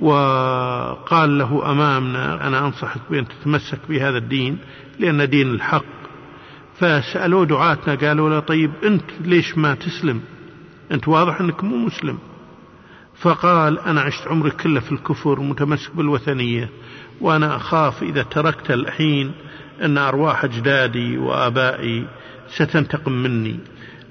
وقال 0.00 1.38
له 1.38 1.70
أمامنا 1.70 2.46
أنا 2.46 2.66
أنصحك 2.66 3.00
بأن 3.10 3.26
تتمسك 3.28 3.78
بهذا 3.88 4.18
الدين 4.18 4.58
لأن 4.98 5.28
دين 5.28 5.50
الحق. 5.50 5.84
فسألوا 6.78 7.44
دعاتنا 7.44 7.94
قالوا 7.94 8.30
له 8.30 8.40
طيب 8.40 8.72
أنت 8.84 9.10
ليش 9.20 9.58
ما 9.58 9.74
تسلم؟ 9.74 10.20
أنت 10.92 11.08
واضح 11.08 11.40
أنك 11.40 11.64
مو 11.64 11.76
مسلم. 11.76 12.18
فقال 13.20 13.78
أنا 13.78 14.00
عشت 14.00 14.26
عمري 14.28 14.50
كله 14.50 14.80
في 14.80 14.92
الكفر 14.92 15.40
متمسك 15.40 15.96
بالوثنية 15.96 16.68
وأنا 17.20 17.56
أخاف 17.56 18.02
إذا 18.02 18.22
تركت 18.22 18.70
الحين 18.70 19.32
أن 19.82 19.98
أرواح 19.98 20.44
أجدادي 20.44 21.18
وآبائي 21.18 22.06
ستنتقم 22.48 23.12
مني. 23.12 23.58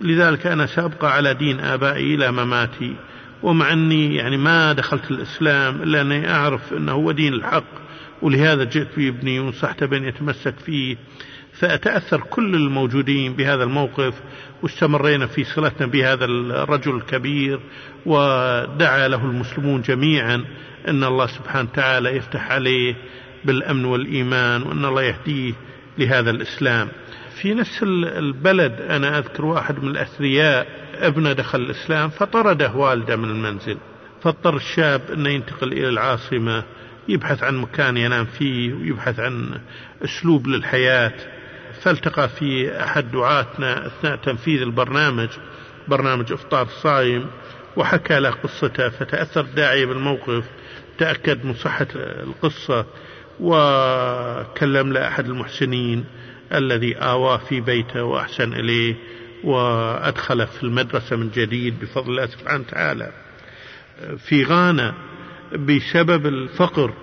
لذلك 0.01 0.47
أنا 0.47 0.65
سأبقى 0.65 1.13
على 1.13 1.33
دين 1.33 1.59
آبائي 1.59 2.15
إلى 2.15 2.31
مماتي. 2.31 2.95
ومع 3.43 3.73
أني 3.73 4.15
يعني 4.15 4.37
ما 4.37 4.73
دخلت 4.73 5.11
الإسلام 5.11 5.81
إلا 5.83 6.01
أني 6.01 6.31
أعرف 6.31 6.73
أنه 6.73 6.91
هو 6.91 7.11
دين 7.11 7.33
الحق 7.33 7.89
ولهذا 8.21 8.63
جئت 8.63 8.87
بابني 8.97 9.39
ونصحته 9.39 9.85
بأن 9.85 10.03
يتمسك 10.03 10.55
فيه. 10.65 10.97
فأتأثر 11.53 12.21
كل 12.21 12.55
الموجودين 12.55 13.33
بهذا 13.33 13.63
الموقف 13.63 14.13
واستمرينا 14.63 15.27
في 15.27 15.43
صلتنا 15.43 15.87
بهذا 15.87 16.25
الرجل 16.25 16.95
الكبير 16.95 17.59
ودعا 18.05 19.07
له 19.07 19.25
المسلمون 19.25 19.81
جميعا 19.81 20.45
أن 20.87 21.03
الله 21.03 21.27
سبحانه 21.27 21.69
وتعالى 21.73 22.09
يفتح 22.09 22.51
عليه 22.51 22.95
بالأمن 23.45 23.85
والإيمان 23.85 24.63
وأن 24.63 24.85
الله 24.85 25.01
يهديه 25.01 25.53
لهذا 25.97 26.31
الإسلام. 26.31 26.89
في 27.41 27.53
نفس 27.53 27.83
البلد 27.83 28.81
أنا 28.81 29.17
أذكر 29.17 29.45
واحد 29.45 29.83
من 29.83 29.89
الأثرياء 29.89 30.67
ابنه 30.99 31.33
دخل 31.33 31.61
الإسلام 31.61 32.09
فطرده 32.09 32.75
والده 32.75 33.15
من 33.15 33.29
المنزل 33.29 33.77
فاضطر 34.23 34.55
الشاب 34.55 35.01
أنه 35.13 35.29
ينتقل 35.29 35.71
إلى 35.73 35.89
العاصمة 35.89 36.63
يبحث 37.07 37.43
عن 37.43 37.57
مكان 37.57 37.97
ينام 37.97 38.25
فيه 38.25 38.73
ويبحث 38.73 39.19
عن 39.19 39.59
أسلوب 40.03 40.47
للحياة. 40.47 41.13
فالتقى 41.81 42.29
في 42.29 42.81
أحد 42.83 43.11
دعاتنا 43.11 43.87
أثناء 43.87 44.15
تنفيذ 44.15 44.61
البرنامج 44.61 45.29
برنامج 45.87 46.33
إفطار 46.33 46.61
الصائم 46.61 47.27
وحكى 47.77 48.19
له 48.19 48.29
قصته 48.29 48.89
فتأثر 48.89 49.41
الداعية 49.41 49.85
بالموقف 49.85 50.43
تأكد 50.97 51.45
من 51.45 51.53
صحة 51.53 51.87
القصة 51.95 52.85
وكلم 53.39 54.93
لأحد 54.93 55.25
المحسنين 55.25 56.05
الذي 56.53 56.95
آواه 56.95 57.37
في 57.37 57.61
بيته 57.61 58.03
وأحسن 58.03 58.53
إليه. 58.53 58.95
وأدخله 59.43 60.45
في 60.45 60.63
المدرسة 60.63 61.15
من 61.15 61.29
جديد 61.29 61.79
بفضل 61.79 62.11
الله 62.11 62.25
سبحانه 62.25 62.63
وتعالى. 62.67 63.11
في 64.17 64.43
غانا 64.43 64.93
بسبب 65.53 66.25
الفقر 66.25 66.93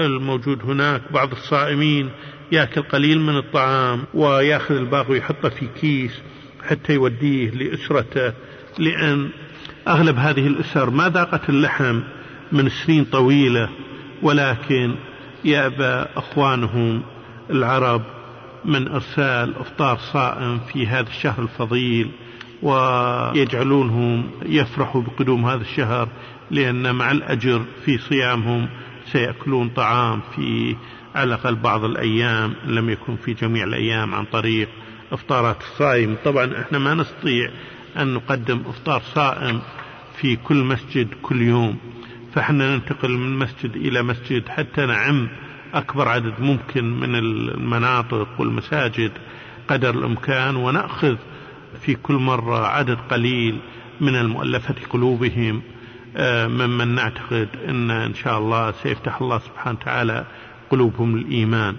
الموجود 0.00 0.62
هناك 0.62 1.02
بعض 1.12 1.32
الصائمين 1.32 2.10
يأكل 2.52 2.82
قليل 2.82 3.20
من 3.20 3.36
الطعام 3.36 4.04
ويأخذ 4.14 4.74
الباقي 4.74 5.10
ويحطه 5.10 5.48
في 5.48 5.66
كيس 5.80 6.20
حتى 6.68 6.94
يوديه 6.94 7.50
لأسرته 7.50 8.32
لأن 8.78 9.30
أغلب 9.88 10.16
هذه 10.16 10.46
الأسر 10.46 10.90
ما 10.90 11.08
ذاقت 11.08 11.48
اللحم 11.48 12.00
من 12.52 12.68
سنين 12.68 13.04
طويلة 13.04 13.68
ولكن 14.22 14.94
يأبى 15.44 16.06
أخوانهم 16.16 17.02
العرب 17.50 18.02
من 18.64 18.88
إرسال 18.88 19.56
إفطار 19.56 19.98
صائم 19.98 20.58
في 20.58 20.86
هذا 20.86 21.08
الشهر 21.08 21.42
الفضيل 21.42 22.10
ويجعلونهم 22.62 24.30
يفرحوا 24.46 25.02
بقدوم 25.02 25.46
هذا 25.46 25.60
الشهر 25.62 26.08
لأن 26.50 26.94
مع 26.94 27.10
الأجر 27.10 27.62
في 27.84 27.98
صيامهم 27.98 28.68
سيأكلون 29.12 29.68
طعام 29.68 30.20
في 30.36 30.76
على 31.14 31.24
الأقل 31.24 31.54
بعض 31.54 31.84
الأيام 31.84 32.54
لم 32.64 32.90
يكن 32.90 33.16
في 33.16 33.34
جميع 33.34 33.64
الأيام 33.64 34.14
عن 34.14 34.24
طريق 34.24 34.68
إفطارات 35.12 35.60
الصائم. 35.60 36.16
طبعا 36.24 36.60
إحنا 36.60 36.78
ما 36.78 36.94
نستطيع 36.94 37.50
أن 37.96 38.14
نقدم 38.14 38.62
إفطار 38.66 39.02
صائم 39.14 39.60
في 40.20 40.36
كل 40.36 40.56
مسجد 40.56 41.08
كل 41.22 41.42
يوم 41.42 41.76
فإحنا 42.34 42.76
ننتقل 42.76 43.10
من 43.10 43.38
مسجد 43.38 43.76
إلى 43.76 44.02
مسجد 44.02 44.48
حتى 44.48 44.86
نعم 44.86 45.28
أكبر 45.74 46.08
عدد 46.08 46.34
ممكن 46.40 46.84
من 47.00 47.14
المناطق 47.14 48.28
والمساجد 48.38 49.12
قدر 49.68 49.90
الإمكان 49.90 50.56
ونأخذ 50.56 51.16
في 51.80 51.94
كل 51.94 52.14
مرة 52.14 52.66
عدد 52.66 52.98
قليل 53.10 53.58
من 54.00 54.16
المؤلفة 54.16 54.74
قلوبهم 54.90 55.62
آه، 56.16 56.46
ممن 56.46 56.88
نعتقد 56.88 57.48
أن 57.68 57.90
إن 57.90 58.14
شاء 58.14 58.38
الله 58.38 58.70
سيفتح 58.70 59.20
الله 59.20 59.38
سبحانه 59.38 59.78
وتعالى 59.80 60.24
قلوبهم 60.70 61.18
للإيمان. 61.18 61.76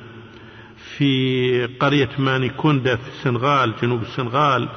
في 0.98 1.66
قرية 1.80 2.10
ماني 2.20 2.50
كوندا 2.50 2.96
في 2.96 3.08
السنغال 3.08 3.74
جنوب 3.82 4.02
السنغال 4.02 4.70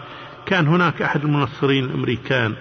كان 0.46 0.66
هناك 0.66 1.03
أحد 1.03 1.24
المنصرين 1.24 1.85
الأمريكان 1.85 2.55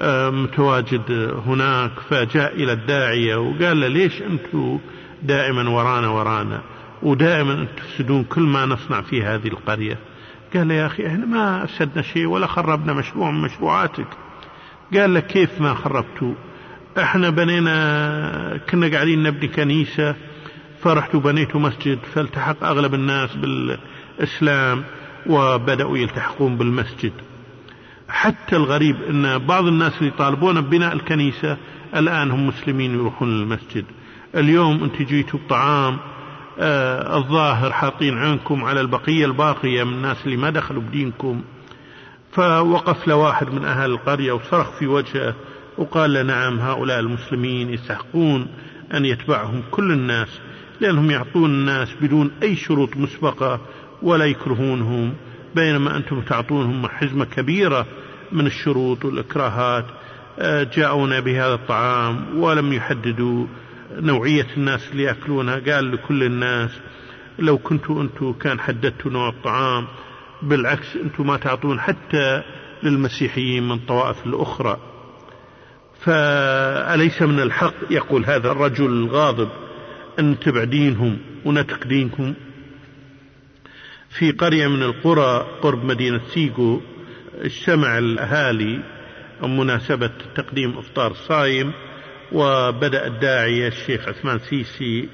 آه، 0.00 0.30
متواجد 0.30 1.34
هناك 1.46 1.90
فجاء 2.10 2.54
إلى 2.54 2.72
الداعية 2.72 3.36
وقال 3.36 3.80
له 3.80 3.88
ليش 3.88 4.22
أنتم 4.22 4.78
دائما 5.22 5.68
ورانا 5.70 6.08
ورانا. 6.08 6.60
ودائما 7.02 7.66
تفسدون 7.76 8.24
كل 8.24 8.42
ما 8.42 8.66
نصنع 8.66 9.00
في 9.00 9.22
هذه 9.22 9.48
القرية. 9.48 9.98
قال 10.54 10.70
يا 10.70 10.86
أخي 10.86 11.06
إحنا 11.06 11.26
ما 11.26 11.64
أفسدنا 11.64 12.02
شيء 12.02 12.26
ولا 12.26 12.46
خربنا 12.46 12.92
مشروع 12.92 13.30
من 13.30 13.40
مشروعاتك. 13.40 14.06
قال 14.94 15.14
له 15.14 15.20
كيف 15.20 15.60
ما 15.60 15.74
خربتوا؟ 15.74 16.34
إحنا 16.98 17.30
بنينا 17.30 18.60
كنا 18.70 18.88
قاعدين 18.88 19.22
نبني 19.22 19.48
كنيسة 19.48 20.14
فرحتوا 20.82 21.20
بنيتوا 21.20 21.60
مسجد 21.60 21.98
فالتحق 22.14 22.64
أغلب 22.64 22.94
الناس 22.94 23.36
بالإسلام 23.36 24.84
وبدأوا 25.26 25.98
يلتحقون 25.98 26.56
بالمسجد. 26.56 27.12
حتى 28.08 28.56
الغريب 28.56 28.96
أن 29.02 29.38
بعض 29.38 29.66
الناس 29.66 29.98
اللي 29.98 30.08
يطالبون 30.08 30.60
ببناء 30.60 30.92
الكنيسة 30.92 31.56
الآن 31.96 32.30
هم 32.30 32.46
مسلمين 32.46 32.94
يروحون 32.94 33.28
للمسجد. 33.28 33.84
اليوم 34.34 34.84
أنت 34.84 35.02
جيتوا 35.02 35.40
بطعام 35.46 35.98
آه 36.58 37.16
الظاهر 37.16 37.72
حاطين 37.72 38.18
عينكم 38.18 38.64
على 38.64 38.80
البقية 38.80 39.24
الباقية 39.24 39.84
من 39.84 39.92
الناس 39.94 40.16
اللي 40.24 40.36
ما 40.36 40.50
دخلوا 40.50 40.82
بدينكم. 40.82 41.42
فوقف 42.32 43.08
له 43.08 43.14
واحد 43.14 43.52
من 43.52 43.64
أهل 43.64 43.90
القرية 43.90 44.32
وصرخ 44.32 44.78
في 44.78 44.86
وجهه 44.86 45.34
وقال 45.78 46.12
له 46.12 46.22
نعم 46.22 46.58
هؤلاء 46.58 47.00
المسلمين 47.00 47.70
يستحقون 47.70 48.46
أن 48.94 49.04
يتبعهم 49.04 49.62
كل 49.70 49.92
الناس 49.92 50.28
لأنهم 50.80 51.10
يعطون 51.10 51.50
الناس 51.50 51.88
بدون 52.00 52.30
أي 52.42 52.56
شروط 52.56 52.96
مسبقة 52.96 53.60
ولا 54.02 54.24
يكرهونهم 54.24 55.14
بينما 55.54 55.96
أنتم 55.96 56.20
تعطونهم 56.20 56.86
حزمة 56.86 57.24
كبيرة 57.24 57.86
من 58.32 58.46
الشروط 58.46 59.04
والإكراهات 59.04 59.84
آه، 60.38 60.62
جاءونا 60.62 61.20
بهذا 61.20 61.54
الطعام 61.54 62.38
ولم 62.38 62.72
يحددوا 62.72 63.46
نوعية 63.92 64.46
الناس 64.56 64.88
اللي 64.92 65.02
يأكلونها. 65.02 65.58
قال 65.58 65.92
لكل 65.92 66.22
الناس 66.22 66.70
لو 67.38 67.58
كنتوا 67.58 68.02
أنتم 68.02 68.32
كان 68.32 68.60
حددتوا 68.60 69.10
نوع 69.10 69.28
الطعام 69.28 69.86
بالعكس 70.42 70.96
أنتم 70.96 71.26
ما 71.26 71.36
تعطون 71.36 71.80
حتى 71.80 72.42
للمسيحيين 72.82 73.62
من 73.62 73.72
الطوائف 73.72 74.26
الأخرى. 74.26 74.76
فأليس 76.00 77.22
من 77.22 77.40
الحق 77.40 77.74
يقول 77.90 78.24
هذا 78.24 78.50
الرجل 78.52 78.86
الغاضب 78.86 79.48
أن 80.18 80.30
نتبع 80.30 80.64
دينهم 80.64 81.18
ونتق 81.44 81.86
دينكم؟ 81.86 82.34
في 84.18 84.30
قرية 84.30 84.66
من 84.66 84.82
القرى 84.82 85.46
قرب 85.62 85.84
مدينة 85.84 86.20
سيغو 86.34 86.80
اجتمع 87.34 87.98
الأهالي 87.98 88.82
مناسبة 89.42 90.10
تقديم 90.34 90.78
إفطار 90.78 91.12
صايم. 91.12 91.72
وبدأ 92.32 93.06
الداعية 93.06 93.68
الشيخ 93.68 94.08
عثمان 94.08 94.38
سيسي 94.38 95.08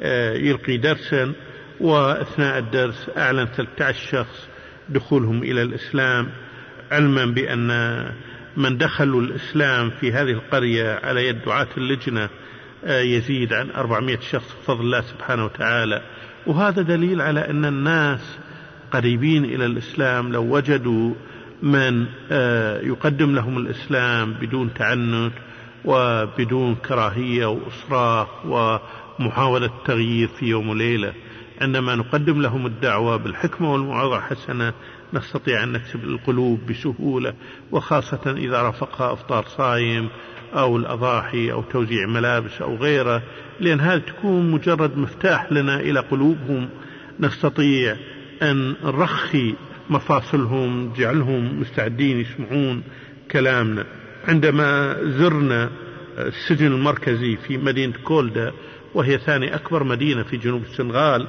آه، 0.00 0.34
يلقي 0.34 0.76
درسا 0.76 1.32
وأثناء 1.80 2.58
الدرس 2.58 3.10
أعلن 3.16 3.46
13 3.46 4.10
شخص 4.10 4.48
دخولهم 4.88 5.42
إلى 5.42 5.62
الإسلام 5.62 6.28
علما 6.90 7.24
بأن 7.24 7.68
من 8.56 8.78
دخلوا 8.78 9.22
الإسلام 9.22 9.90
في 9.90 10.12
هذه 10.12 10.30
القرية 10.30 11.00
على 11.02 11.28
يد 11.28 11.42
دعاة 11.42 11.68
اللجنة 11.76 12.28
آه، 12.84 13.00
يزيد 13.00 13.52
عن 13.52 13.70
400 13.70 14.20
شخص 14.20 14.56
بفضل 14.62 14.80
الله 14.80 15.00
سبحانه 15.00 15.44
وتعالى. 15.44 16.02
وهذا 16.46 16.82
دليل 16.82 17.20
على 17.20 17.50
أن 17.50 17.64
الناس 17.64 18.38
قريبين 18.90 19.44
إلى 19.44 19.66
الإسلام 19.66 20.32
لو 20.32 20.56
وجدوا 20.56 21.14
من 21.62 22.06
آه، 22.30 22.80
يقدم 22.80 23.34
لهم 23.34 23.58
الإسلام 23.58 24.32
بدون 24.32 24.74
تعنت 24.74 25.32
وبدون 25.84 26.74
كراهية 26.74 27.46
وإصرار 27.46 28.28
ومحاولة 28.44 29.70
تغيير 29.84 30.28
في 30.28 30.46
يوم 30.46 30.68
وليلة. 30.68 31.12
عندما 31.60 31.94
نقدم 31.94 32.42
لهم 32.42 32.66
الدعوة 32.66 33.16
بالحكمة 33.16 33.72
والموعظة 33.72 34.16
الحسنة 34.16 34.72
نستطيع 35.14 35.62
أن 35.62 35.72
نكسب 35.72 36.04
القلوب 36.04 36.66
بسهولة 36.66 37.34
وخاصة 37.72 38.34
إذا 38.36 38.62
رافقها 38.62 39.12
إفطار 39.12 39.44
صايم 39.44 40.08
أو 40.54 40.76
الأضاحي 40.76 41.52
أو 41.52 41.62
توزيع 41.62 42.06
ملابس 42.06 42.62
أو 42.62 42.76
غيره 42.76 43.22
لأن 43.60 43.80
هذه 43.80 43.98
تكون 43.98 44.50
مجرد 44.50 44.96
مفتاح 44.96 45.52
لنا 45.52 45.80
إلى 45.80 46.00
قلوبهم. 46.00 46.68
نستطيع 47.20 47.96
أن 48.42 48.74
نرخي 48.84 49.54
مفاصلهم 49.90 50.92
جعلهم 50.92 51.60
مستعدين 51.60 52.20
يسمعون 52.20 52.82
كلامنا. 53.30 53.84
عندما 54.28 54.96
زرنا 55.02 55.70
السجن 56.18 56.66
المركزي 56.66 57.36
في 57.36 57.58
مدينة 57.58 57.94
كولدا 58.04 58.52
وهي 58.94 59.18
ثاني 59.18 59.54
أكبر 59.54 59.84
مدينة 59.84 60.22
في 60.22 60.36
جنوب 60.36 60.62
السنغال 60.62 61.26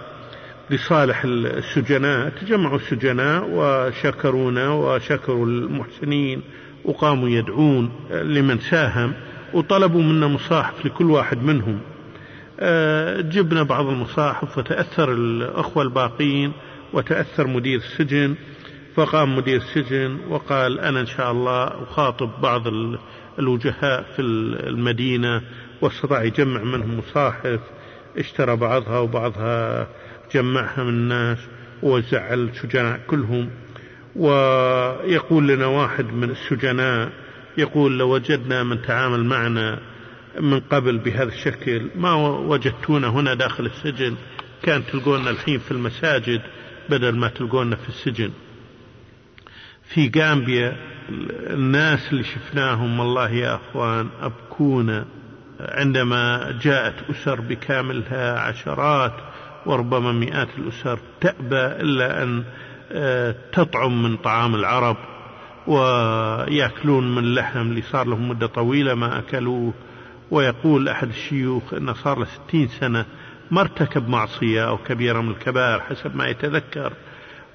لصالح 0.70 1.24
السجناء 1.26 2.30
تجمعوا 2.30 2.78
السجناء 2.78 3.50
وشكرونا 3.52 4.70
وشكروا 4.70 5.46
المحسنين 5.46 6.42
وقاموا 6.86 7.30
يدعون 7.30 7.92
لمن 8.12 8.60
ساهم 8.60 9.14
وطلبوا 9.54 10.02
منا 10.02 10.28
مصاحف 10.28 10.86
لكل 10.86 11.12
واحد 11.12 11.44
منهم. 11.44 11.80
آه، 12.60 13.22
جبنا 13.22 13.64
بعض 13.64 13.88
المصاحف 13.88 14.58
وتأثر 14.58 15.12
الأخوة 15.12 15.84
الباقين 15.84 16.52
وتأثر 16.94 17.48
مدير 17.48 17.78
السجن 17.80 18.36
فقام 18.96 19.36
مدير 19.36 19.62
السجن 19.62 20.20
وقال 20.30 20.80
أنا 20.80 21.00
إن 21.00 21.06
شاء 21.06 21.32
الله 21.32 21.84
أخاطب 21.84 22.42
بعض 22.42 22.64
الوجهاء 23.40 24.04
في 24.16 24.22
المدينة 24.22 25.42
واستطاع 25.82 26.24
يجمع 26.24 26.64
منهم 26.64 26.98
مصاحف 26.98 27.60
اشترى 28.18 28.56
بعضها 28.56 29.00
وبعضها 29.00 29.88
جمعها 30.34 30.84
من 30.84 30.90
الناس 30.90 31.38
ووزع 31.84 32.22
على 32.24 32.42
السجناء 32.42 33.00
كلهم. 33.08 33.50
ويقول 34.16 35.48
لنا 35.48 35.66
واحد 35.66 36.06
من 36.06 36.30
السجناء 36.30 37.12
يقول 37.58 38.00
لو 38.00 38.14
وجدنا 38.14 38.64
من 38.64 38.82
تعامل 38.82 39.24
معنا 39.26 39.80
من 40.40 40.60
قبل 40.60 40.98
بهذا 40.98 41.30
الشكل 41.30 41.88
ما 41.96 42.14
وجدتونا 42.38 43.08
هنا 43.08 43.34
داخل 43.34 43.66
السجن 43.66 44.16
كان 44.64 44.86
تلقونا 44.86 45.30
الحين 45.30 45.60
في 45.60 45.72
المساجد 45.72 46.42
بدل 46.90 47.16
ما 47.16 47.28
تلقونا 47.28 47.76
في 47.76 47.90
السجن. 47.90 48.32
في 49.94 50.12
غامبيا 50.18 50.76
الناس 51.50 52.12
اللي 52.12 52.24
شفناهم 52.24 53.00
والله 53.00 53.30
يا 53.30 53.56
أخوان 53.56 54.10
ابكونا 54.22 55.06
عندما 55.60 56.52
جاءت 56.62 56.96
أسر 57.10 57.42
بكاملها 57.42 58.40
عشرات 58.40 59.14
وربما 59.66 60.12
مئات 60.12 60.48
الأسر 60.58 61.00
تأبى 61.22 61.66
إلا 61.84 62.24
أن 62.24 62.44
آه، 62.92 63.36
تطعم 63.52 64.04
من 64.04 64.18
طعام 64.18 64.56
العرب 64.56 64.98
ويأكلون 65.68 67.16
من 67.16 67.24
اللحم 67.24 67.62
اللي 67.62 67.82
صار 67.82 68.08
لهم 68.08 68.30
مدة 68.30 68.48
طويلة 68.48 68.94
ما 68.94 69.20
أكلوه. 69.20 69.74
ويقول 70.32 70.90
أحد 70.90 71.08
الشيوخ 71.08 71.74
أنه 71.74 71.94
صار 71.94 72.20
له 72.20 72.26
ستين 72.26 72.68
سنة 72.68 73.06
ما 73.52 73.62
ارتكب 73.62 74.10
معصية 74.10 74.68
أو 74.68 74.78
كبيرة 74.78 75.22
من 75.22 75.32
الكبائر 75.32 75.80
حسب 75.82 76.16
ما 76.16 76.28
يتذكر. 76.28 76.94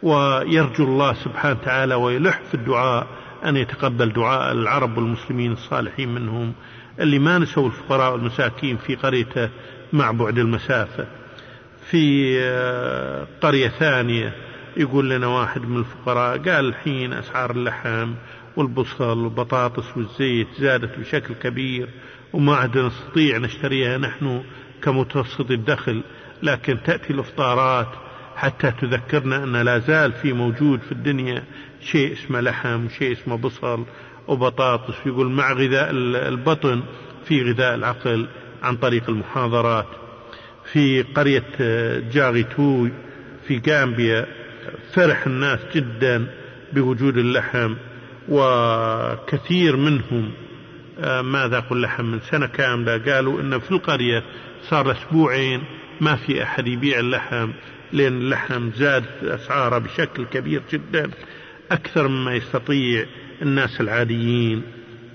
ويرجو 0.02 0.84
الله 0.84 1.12
سبحانه 1.12 1.58
وتعالى 1.60 1.94
ويلح 1.94 2.40
في 2.48 2.54
الدعاء 2.54 3.06
أن 3.44 3.56
يتقبل 3.56 4.12
دعاء 4.12 4.52
العرب 4.52 4.96
والمسلمين 4.96 5.52
الصالحين 5.52 6.14
منهم 6.14 6.52
اللي 7.00 7.18
ما 7.18 7.38
نسوا 7.38 7.66
الفقراء 7.66 8.12
والمساكين 8.12 8.76
في 8.76 8.94
قريته 8.94 9.50
مع 9.92 10.10
بعد 10.10 10.38
المسافة. 10.38 11.06
في 11.90 12.36
آه، 12.40 13.26
قرية 13.40 13.68
ثانية 13.68 14.34
يقول 14.76 15.10
لنا 15.10 15.26
واحد 15.26 15.62
من 15.62 15.78
الفقراء 15.78 16.38
قال 16.38 16.68
الحين 16.68 17.12
أسعار 17.12 17.50
اللحم 17.50 18.14
والبصل 18.56 19.18
والبطاطس 19.18 19.96
والزيت 19.96 20.48
زادت 20.58 20.98
بشكل 20.98 21.34
كبير 21.34 21.88
وما 22.32 22.56
عاد 22.56 22.78
نستطيع 22.78 23.38
نشتريها 23.38 23.98
نحن 23.98 24.42
كمتوسط 24.82 25.50
الدخل 25.50 26.02
لكن 26.42 26.82
تأتي 26.82 27.12
الإفطارات 27.12 27.88
حتى 28.36 28.70
تذكرنا 28.70 29.44
أن 29.44 29.56
لا 29.56 29.78
زال 29.78 30.12
في 30.12 30.32
موجود 30.32 30.80
في 30.80 30.92
الدنيا 30.92 31.42
شيء 31.80 32.12
اسمه 32.12 32.40
لحم 32.40 32.88
شيء 32.88 33.12
اسمه 33.12 33.36
بصل 33.36 33.84
وبطاطس. 34.28 35.06
يقول 35.06 35.30
مع 35.30 35.52
غذاء 35.52 35.90
البطن 36.28 36.82
في 37.24 37.42
غذاء 37.42 37.74
العقل 37.74 38.28
عن 38.62 38.76
طريق 38.76 39.10
المحاضرات. 39.10 39.86
في 40.72 41.02
قرية 41.02 41.44
جاغيتوي 42.12 42.92
في 43.48 43.62
غامبيا 43.68 44.26
فرح 44.94 45.26
الناس 45.26 45.60
جدا 45.74 46.26
بوجود 46.72 47.16
اللحم 47.16 47.74
وكثير 48.28 49.76
منهم 49.76 50.32
آه، 50.98 51.22
ما 51.22 51.48
ذاقوا 51.48 51.76
اللحم 51.76 52.04
من 52.04 52.20
سنة 52.20 52.46
كاملة 52.46 52.98
قالوا 52.98 53.40
إن 53.40 53.58
في 53.58 53.70
القرية 53.70 54.22
صار 54.62 54.92
أسبوعين 54.92 55.64
ما 56.00 56.16
في 56.16 56.42
أحد 56.42 56.66
يبيع 56.66 56.98
اللحم. 56.98 57.50
لأن 57.92 58.12
اللحم 58.12 58.70
زاد 58.70 59.04
أسعاره 59.22 59.78
بشكل 59.78 60.24
كبير 60.24 60.62
جدا. 60.72 61.10
أكثر 61.70 62.08
مما 62.08 62.34
يستطيع 62.34 63.06
الناس 63.42 63.80
العاديين 63.80 64.62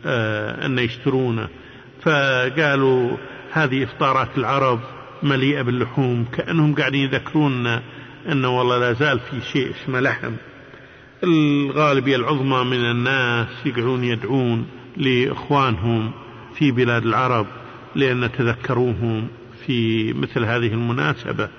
آه، 0.06 0.66
أن 0.66 0.80
يشترونه. 0.80 1.48
فقالوا 2.02 3.18
هذه 3.52 3.84
إفطارات 3.84 4.38
العرب 4.38 4.80
مليئة 5.24 5.62
باللحوم 5.62 6.26
كأنهم 6.26 6.76
قاعدين 6.76 7.02
يذكروننا 7.02 7.82
أنه 8.32 8.58
والله 8.58 8.78
لا 8.80 8.94
زال 8.94 9.20
في 9.20 9.42
شيء 9.42 9.72
اسمه 9.72 10.00
لحم. 10.00 10.34
الغالبية 11.24 12.16
العظمى 12.16 12.64
من 12.64 12.92
الناس 12.92 13.48
يقعدون 13.66 14.04
يدعون 14.04 14.68
لإخوانهم 14.98 16.12
في 16.56 16.72
بلاد 16.72 17.06
العرب 17.06 17.48
لأن 17.96 18.32
تذكروهم 18.32 19.28
في 19.66 20.14
مثل 20.14 20.46
هذه 20.46 20.68
المناسبة. 20.68 21.50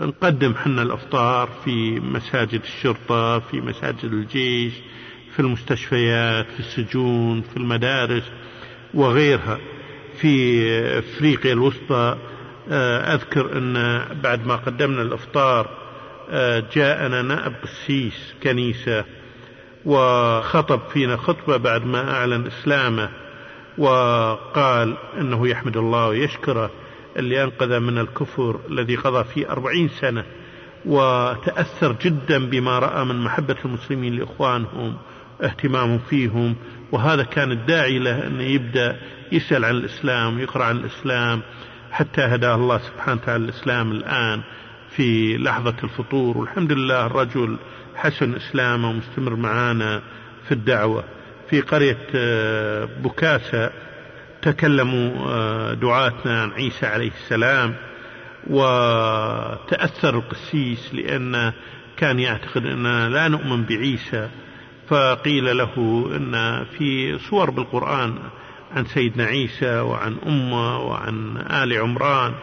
نقدم 0.00 0.54
حنا 0.54 0.82
الأفطار 0.82 1.48
في 1.64 2.00
مساجد 2.00 2.60
الشرطة 2.62 3.38
في 3.38 3.60
مساجد 3.60 4.04
الجيش 4.04 4.72
في 5.32 5.40
المستشفيات 5.40 6.46
في 6.46 6.60
السجون 6.60 7.42
في 7.42 7.56
المدارس 7.56 8.24
وغيرها. 8.94 9.58
في 10.20 10.68
أفريقيا 10.98 11.52
الوسطى 11.52 12.16
آه، 12.70 13.14
أذكر 13.14 13.58
أن 13.58 14.04
بعد 14.22 14.46
ما 14.46 14.56
قدمنا 14.56 15.02
الأفطار 15.02 15.68
آه، 16.30 16.64
جاءنا 16.72 17.22
نائب 17.22 17.52
قسيس 17.62 18.34
كنيسة 18.42 19.04
وخطب 19.84 20.80
فينا 20.92 21.16
خطبة 21.16 21.56
بعد 21.56 21.84
ما 21.84 22.10
أعلن 22.10 22.46
إسلامه 22.46 23.10
وقال 23.78 24.96
إنه 25.20 25.48
يحمد 25.48 25.76
الله 25.76 26.08
ويشكره 26.08 26.70
اللي 27.18 27.44
أنقذ 27.44 27.80
من 27.80 27.98
الكفر 27.98 28.60
الذي 28.70 28.96
قضى 28.96 29.24
فيه 29.24 29.50
أربعين 29.50 29.88
سنة 29.88 30.24
وتأثر 30.86 31.96
جدا 32.02 32.46
بما 32.46 32.78
رأى 32.78 33.04
من 33.04 33.16
محبة 33.20 33.56
المسلمين 33.64 34.16
لإخوانهم 34.16 34.96
اهتمامهم 35.42 35.98
فيهم 35.98 36.56
وهذا 36.92 37.22
كان 37.22 37.52
الداعي 37.52 37.98
له 37.98 38.26
أن 38.26 38.40
يبدأ 38.40 38.96
يسأل 39.32 39.64
عن 39.64 39.74
الإسلام 39.74 40.36
ويقرأ 40.36 40.64
عن 40.64 40.76
الإسلام 40.76 41.42
حتى 41.90 42.20
هداه 42.20 42.54
الله 42.54 42.78
سبحانه 42.78 43.20
وتعالى 43.22 43.44
الإسلام 43.44 43.92
الآن 43.92 44.42
في 44.90 45.38
لحظة 45.38 45.74
الفطور. 45.84 46.38
والحمد 46.38 46.72
لله 46.72 47.06
الرجل 47.06 47.56
حسن 47.94 48.34
إسلامه 48.34 48.90
ومستمر 48.90 49.36
معانا 49.36 50.02
في 50.48 50.52
الدعوة. 50.52 51.04
في 51.50 51.60
قرية 51.60 52.06
آه، 52.14 52.84
بكاسة 52.84 53.70
تكلموا 54.42 55.28
آه، 55.28 55.74
دعاتنا 55.74 56.42
عن 56.42 56.50
عيسى 56.50 56.86
عليه 56.86 57.10
السلام 57.10 57.74
وتأثر 58.46 60.18
القسيس 60.18 60.94
لأن 60.94 61.52
كان 61.96 62.18
يعتقد 62.18 62.66
أننا 62.66 63.08
لا 63.08 63.28
نؤمن 63.28 63.64
بعيسى. 63.64 64.28
فقيل 64.88 65.56
له 65.56 66.04
إن 66.16 66.64
في 66.64 67.18
صور 67.18 67.50
بالقرآن 67.50 68.18
عن 68.76 68.84
سيدنا 68.84 69.24
عيسى 69.24 69.80
وعن 69.80 70.16
أمه 70.26 70.78
وعن 70.78 71.36
آل 71.36 71.78
عمران. 71.78 72.34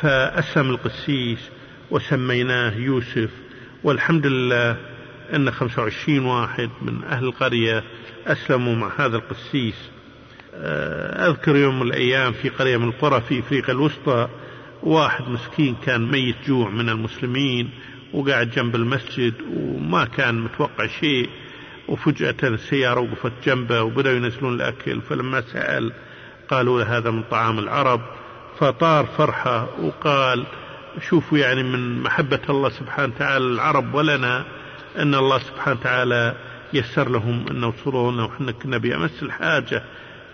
فاسلم 0.00 0.70
القسيس 0.70 1.50
وسميناه 1.90 2.74
يوسف. 2.76 3.30
والحمد 3.84 4.26
لله 4.26 4.76
إن 5.34 5.50
25 5.50 6.26
واحد 6.26 6.70
من 6.82 7.04
أهل 7.04 7.24
القرية 7.24 7.84
أسلموا 8.26 8.74
مع 8.74 8.90
هذا 8.98 9.16
القسيس. 9.16 9.90
أذكر 11.28 11.56
يوم 11.56 11.80
من 11.80 11.86
الأيام 11.86 12.32
في 12.32 12.48
قرية 12.48 12.76
من 12.76 12.88
القرى 12.88 13.20
في 13.20 13.38
إفريقيا 13.38 13.74
الوسطى 13.74 14.28
واحد 14.82 15.28
مسكين 15.28 15.76
كان 15.86 16.10
ميت 16.10 16.36
جوع 16.46 16.70
من 16.70 16.88
المسلمين 16.88 17.70
وقاعد 18.12 18.50
جنب 18.50 18.74
المسجد 18.74 19.34
وما 19.56 20.04
كان 20.04 20.40
متوقع 20.40 20.86
شيء 20.86 21.28
وفجأة 21.88 22.34
السيارة 22.42 23.00
وقفت 23.00 23.32
جنبه 23.44 23.82
وبدأوا 23.82 24.16
ينزلون 24.16 24.54
الأكل 24.54 25.00
فلما 25.00 25.40
سأل 25.40 25.92
قالوا 26.48 26.80
له 26.80 26.98
هذا 26.98 27.10
من 27.10 27.22
طعام 27.22 27.58
العرب 27.58 28.00
فطار 28.58 29.06
فرحة 29.06 29.80
وقال 29.80 30.46
شوفوا 31.08 31.38
يعني 31.38 31.62
من 31.62 32.02
محبة 32.02 32.40
الله 32.50 32.68
سبحانه 32.68 33.12
وتعالى 33.14 33.44
العرب 33.44 33.94
ولنا 33.94 34.44
أن 34.98 35.14
الله 35.14 35.38
سبحانه 35.38 35.80
وتعالى 35.80 36.34
يسر 36.72 37.08
لهم 37.08 37.44
أن 37.50 37.64
وصلوا 37.64 38.12
لنا 38.12 38.24
وحنا 38.24 38.52
كنا 38.52 38.78
بأمس 38.78 39.22
الحاجة. 39.22 39.82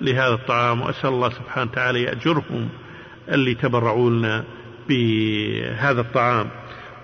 لهذا 0.00 0.35
الطعام 0.35 0.80
وأسأل 0.82 1.11
الله 1.11 1.30
سبحانه 1.30 1.70
وتعالى 1.70 2.02
يأجرهم 2.02 2.68
اللي 3.28 3.54
تبرعوا 3.54 4.11
لنا 4.11 4.44
بهذا 4.88 6.00
الطعام. 6.00 6.50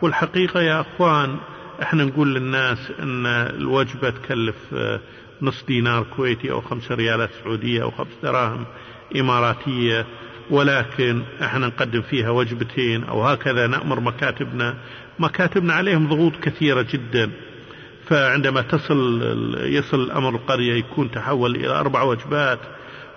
والحقيقة 0.03 0.61
يا 0.61 0.81
أخوان 0.81 1.37
إحنا 1.83 2.05
نقول 2.05 2.35
للناس 2.35 2.93
إن 3.01 3.27
الوجبة 3.27 4.11
تكلف 4.11 4.57
آه، 4.75 5.01
نص 5.43 5.65
دينار 5.65 6.07
كويتي 6.17 6.51
أو 6.51 6.61
خمس 6.61 6.93
ريالات 6.93 7.31
سعودية 7.45 7.83
أو 7.83 7.91
خمس 7.91 8.13
دراهم 8.23 8.65
إماراتية. 9.17 10.07
ولكن 10.51 11.23
إحنا 11.43 11.67
نقدم 11.67 12.03
فيها 12.03 12.31
وجبتين 12.31 13.05
أو 13.05 13.25
هكذا 13.25 13.67
نأمر 13.67 14.01
مكاتبنا. 14.01 14.75
مكاتبنا 15.19 15.75
عليهم 15.75 16.09
ضغوط 16.09 16.37
كثيرة 16.37 16.87
جدا. 16.93 17.31
فعندما 18.07 18.63
تصل 18.63 19.23
يصل 19.63 20.01
الأمر 20.01 20.29
القرية 20.29 20.75
يكون 20.75 21.11
تحول 21.11 21.57
إلى 21.57 21.81
أربع 21.81 22.03
وجبات. 22.03 22.59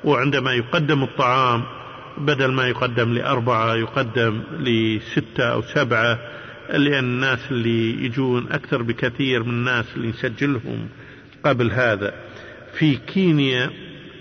وعندما 0.03 0.53
يقدم 0.53 1.03
الطعام 1.03 1.63
بدل 2.17 2.51
ما 2.51 2.67
يقدم 2.67 3.13
لأربعة 3.13 3.75
يقدم 3.75 4.41
لستة 4.60 5.43
أو 5.43 5.62
سبعة 5.62 6.19
لأن 6.69 7.03
الناس 7.03 7.39
اللي 7.51 8.05
يجون 8.05 8.51
أكثر 8.51 8.81
بكثير 8.81 9.43
من 9.43 9.49
الناس 9.49 9.86
اللي 9.95 10.08
نسجلهم 10.08 10.88
قبل 11.45 11.71
هذا. 11.71 12.13
في 12.79 12.95
كينيا 12.95 13.69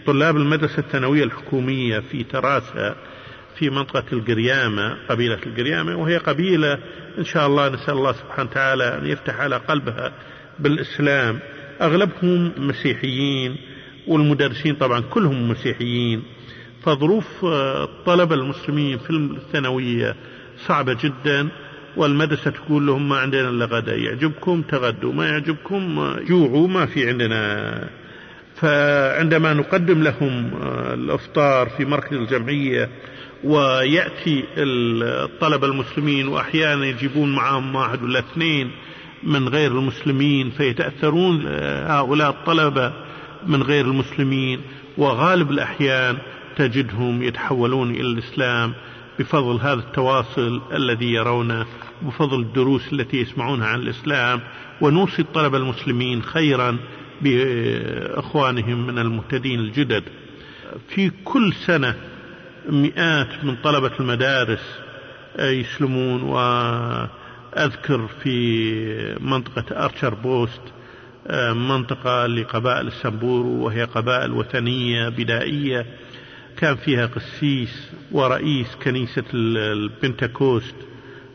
طلاب 0.06 0.37
المدرسة 0.37 0.78
الثانوية 0.78 1.24
الحكومية 1.24 1.98
في 1.98 2.24
تراسا 2.24 2.96
في 3.58 3.70
منطقة 3.70 4.04
القريامة 4.12 4.96
قبيلة 5.08 5.38
القريامة 5.46 5.96
وهي 5.96 6.16
قبيلة 6.16 6.78
إن 7.18 7.24
شاء 7.24 7.46
الله 7.46 7.68
نسأل 7.68 7.94
الله 7.94 8.12
سبحانه 8.12 8.50
وتعالى 8.50 8.98
أن 8.98 9.06
يفتح 9.06 9.40
على 9.40 9.56
قلبها 9.56 10.12
بالإسلام. 10.58 11.38
أغلبهم 11.82 12.52
مسيحيين 12.58 13.56
والمدرسين 14.06 14.74
طبعا 14.74 15.00
كلهم 15.00 15.48
مسيحيين. 15.48 16.22
فظروف 16.82 17.44
الطلبة 17.44 18.34
المسلمين 18.34 18.98
في 18.98 19.10
الثانوية 19.10 20.16
صعبة 20.66 20.96
جدا 21.04 21.48
والمدرسة 21.96 22.50
تقول 22.50 22.86
لهم 22.86 23.08
ما 23.08 23.16
عندنا 23.16 23.48
إلا 23.48 23.64
غدا 23.64 23.96
يعجبكم 23.96 24.62
تغدوا 24.62 25.12
ما 25.12 25.28
يعجبكم 25.28 26.14
جوعوا 26.28 26.68
ما 26.68 26.86
في 26.86 27.08
عندنا. 27.08 28.04
فعندما 28.56 29.54
نقدم 29.54 30.02
لهم 30.02 30.50
آه، 30.62 30.94
الإفطار 30.94 31.68
في 31.68 31.84
مركز 31.84 32.16
الجمعية 32.16 32.88
ويأتي 33.44 34.44
الطلبه 34.56 35.66
المسلمين 35.66 36.28
واحيانا 36.28 36.86
يجيبون 36.86 37.34
معهم 37.34 37.74
واحد 37.74 38.02
ولا 38.02 38.18
اثنين 38.18 38.70
من 39.22 39.48
غير 39.48 39.70
المسلمين 39.70 40.50
فيتأثرون 40.50 41.44
آه، 41.46 42.00
هؤلاء 42.00 42.30
الطلبة 42.30 42.92
من 43.46 43.62
غير 43.62 43.85
المسلمين 43.85 44.61
وغالب 44.98 45.50
الأحيان 45.50 46.18
تجدهم 46.57 47.22
يتحولون 47.22 47.90
إلى 47.90 48.00
الإسلام 48.00 48.74
بفضل 49.18 49.57
هذا 49.57 49.80
التواصل 49.80 50.62
الذي 50.72 51.12
يرونه 51.12 51.66
بفضل 52.02 52.40
الدروس 52.40 52.92
التي 52.92 53.20
يسمعونها 53.20 53.66
عن 53.66 53.80
الإسلام 53.80 54.40
ونوصي 54.80 55.22
الطلبة 55.22 55.59
المسلمين 55.59 56.22
خيرا 56.22 56.76
بإخوانهم 57.22 58.87
من 58.87 58.98
المهتدين 58.98 59.61
الجدد. 59.61 60.02
في 60.88 61.11
كل 61.24 61.52
سنة 61.52 61.94
مئات 62.68 63.44
من 63.44 63.57
طلبة 63.57 63.90
المدارس 64.00 64.78
يسلمون 65.38 66.22
وأذكر 66.22 68.09
في 68.22 69.16
منطقة 69.20 69.85
أرشر 69.85 70.14
بوست 70.14 70.61
منطقة 71.54 72.26
لقبائل 72.26 72.87
السنبورو 72.87 73.64
وهي 73.64 73.84
قبائل 73.84 74.32
وثنية 74.32 75.08
بدائية. 75.08 75.87
كان 76.56 76.76
فيها 76.76 77.06
قسيس 77.06 77.90
ورئيس 78.12 78.74
كنيسة 78.74 79.24
البنتكوست 79.34 80.74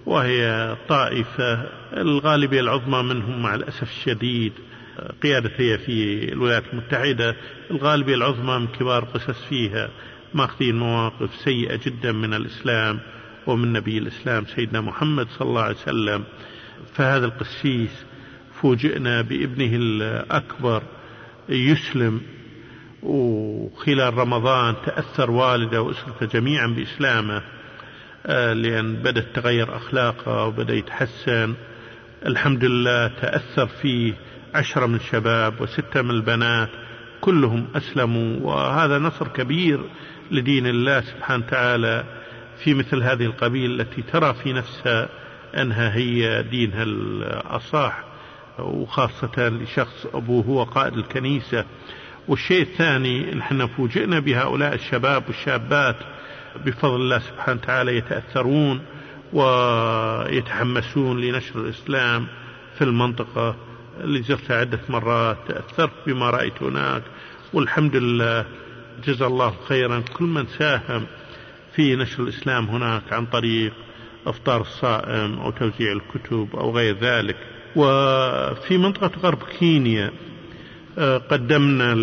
وهي 0.06 0.76
طائفة 0.90 1.64
الغالبية 1.98 2.60
العظمى 2.60 3.04
منهم 3.04 3.42
مع 3.42 3.56
الأسف 3.56 3.84
الشديد 3.84 4.54
قيادة 5.24 5.52
هي 5.58 5.78
في 5.78 6.24
الولايات 6.34 6.64
المتحدة. 6.74 7.36
الغالبية 7.72 8.16
العظمى 8.16 8.60
من 8.60 8.68
كبار 8.68 9.04
قسس 9.06 9.44
فيها 9.50 9.90
ماخذين 10.34 10.76
مواقف 10.76 11.36
سيئة 11.36 11.80
جدا 11.86 12.12
من 12.12 12.34
الإسلام 12.34 13.00
ومن 13.48 13.74
نبي 13.74 13.98
الإسلام 13.98 14.46
سيدنا 14.46 14.82
محمد 14.82 15.28
صلى 15.30 15.48
الله 15.48 15.62
عليه 15.62 15.76
وسلم. 15.76 16.24
فهذا 16.94 17.26
القسيس 17.26 18.06
فوجئنا 18.62 19.22
بابنه 19.22 19.76
الأكبر 19.76 20.84
يسلم 21.50 22.22
وخلال 23.04 24.14
رمضان 24.14 24.76
تأثر 24.86 25.32
والده 25.32 25.82
وأسرته 25.82 26.26
جميعا 26.26 26.68
بإسلامه 26.68 27.42
آه، 28.26 28.54
لأن 28.54 28.96
بدأت 28.96 29.36
تغير 29.36 29.76
أخلاقه 29.76 30.46
وبدأ 30.46 30.74
يتحسن. 30.74 31.54
الحمد 32.26 32.66
لله 32.66 33.08
تأثر 33.08 33.68
فيه 33.68 34.14
عشرة 34.56 34.86
من 34.86 34.96
الشباب 34.96 35.62
وستة 35.62 36.02
من 36.02 36.12
البنات 36.12 36.70
كلهم 37.22 37.68
أسلموا. 37.76 38.40
وهذا 38.42 39.00
نصر 39.00 39.28
كبير 39.28 39.80
لدين 40.32 40.68
الله 40.68 41.02
سبحانه 41.02 41.46
وتعالى 41.46 42.04
في 42.64 42.74
مثل 42.74 43.04
هذه 43.04 43.26
القبيلة 43.26 43.84
التي 43.84 44.02
ترى 44.02 44.34
في 44.34 44.54
نفسها 44.54 45.10
أنها 45.58 45.96
هي 45.96 46.44
دينها 46.44 46.84
الأصح. 46.84 48.09
وخاصة 48.62 49.50
لشخص 49.50 50.06
أبوه 50.14 50.46
هو 50.46 50.64
قائد 50.64 50.94
الكنيسة. 50.94 51.66
والشيء 52.28 52.62
الثاني 52.62 53.32
نحن 53.36 53.68
فوجئنا 53.68 54.20
بهؤلاء 54.20 54.74
الشباب 54.74 55.24
والشابات 55.28 55.96
بفضل 56.66 56.96
الله 56.96 57.20
سبحانه 57.20 57.60
وتعالى 57.62 57.98
يتأثرون 57.98 58.82
ويتحمسون 59.34 61.22
لنشر 61.22 61.60
الإسلام 61.60 62.28
في 62.78 62.84
المنطقة 62.84 63.56
اللي 64.00 64.22
زرتها 64.22 64.58
عدة 64.60 64.80
مرات 64.90 65.38
تأثرت 65.48 65.92
بما 66.08 66.30
رأيت 66.30 66.64
هناك. 66.64 67.04
والحمد 67.54 67.96
لله 67.96 68.46
جزا 69.06 69.28
الله 69.28 69.54
خيرا 69.68 70.00
كل 70.00 70.26
من 70.26 70.46
ساهم 70.46 71.06
في 71.76 71.96
نشر 71.96 72.24
الإسلام 72.24 72.66
هناك 72.66 73.14
عن 73.14 73.26
طريق 73.26 73.74
أفطار 74.28 74.62
الصائم 74.62 75.40
أو 75.40 75.52
توزيع 75.52 75.92
الكتب 75.92 76.50
أو 76.54 76.72
غير 76.76 76.98
ذلك. 76.98 77.38
وفي 77.76 78.78
منطقة 78.78 79.12
غرب 79.20 79.44
كينيا 79.60 80.12
آه، 80.98 81.18
قدمنا 81.18 81.96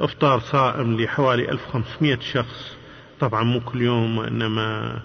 افطار 0.00 0.40
صائم 0.40 1.00
لحوالي 1.00 1.50
1500 1.50 2.18
شخص. 2.20 2.76
طبعا 3.20 3.42
مو 3.42 3.60
كل 3.60 3.82
يوم 3.82 4.18
وإنما 4.18 4.98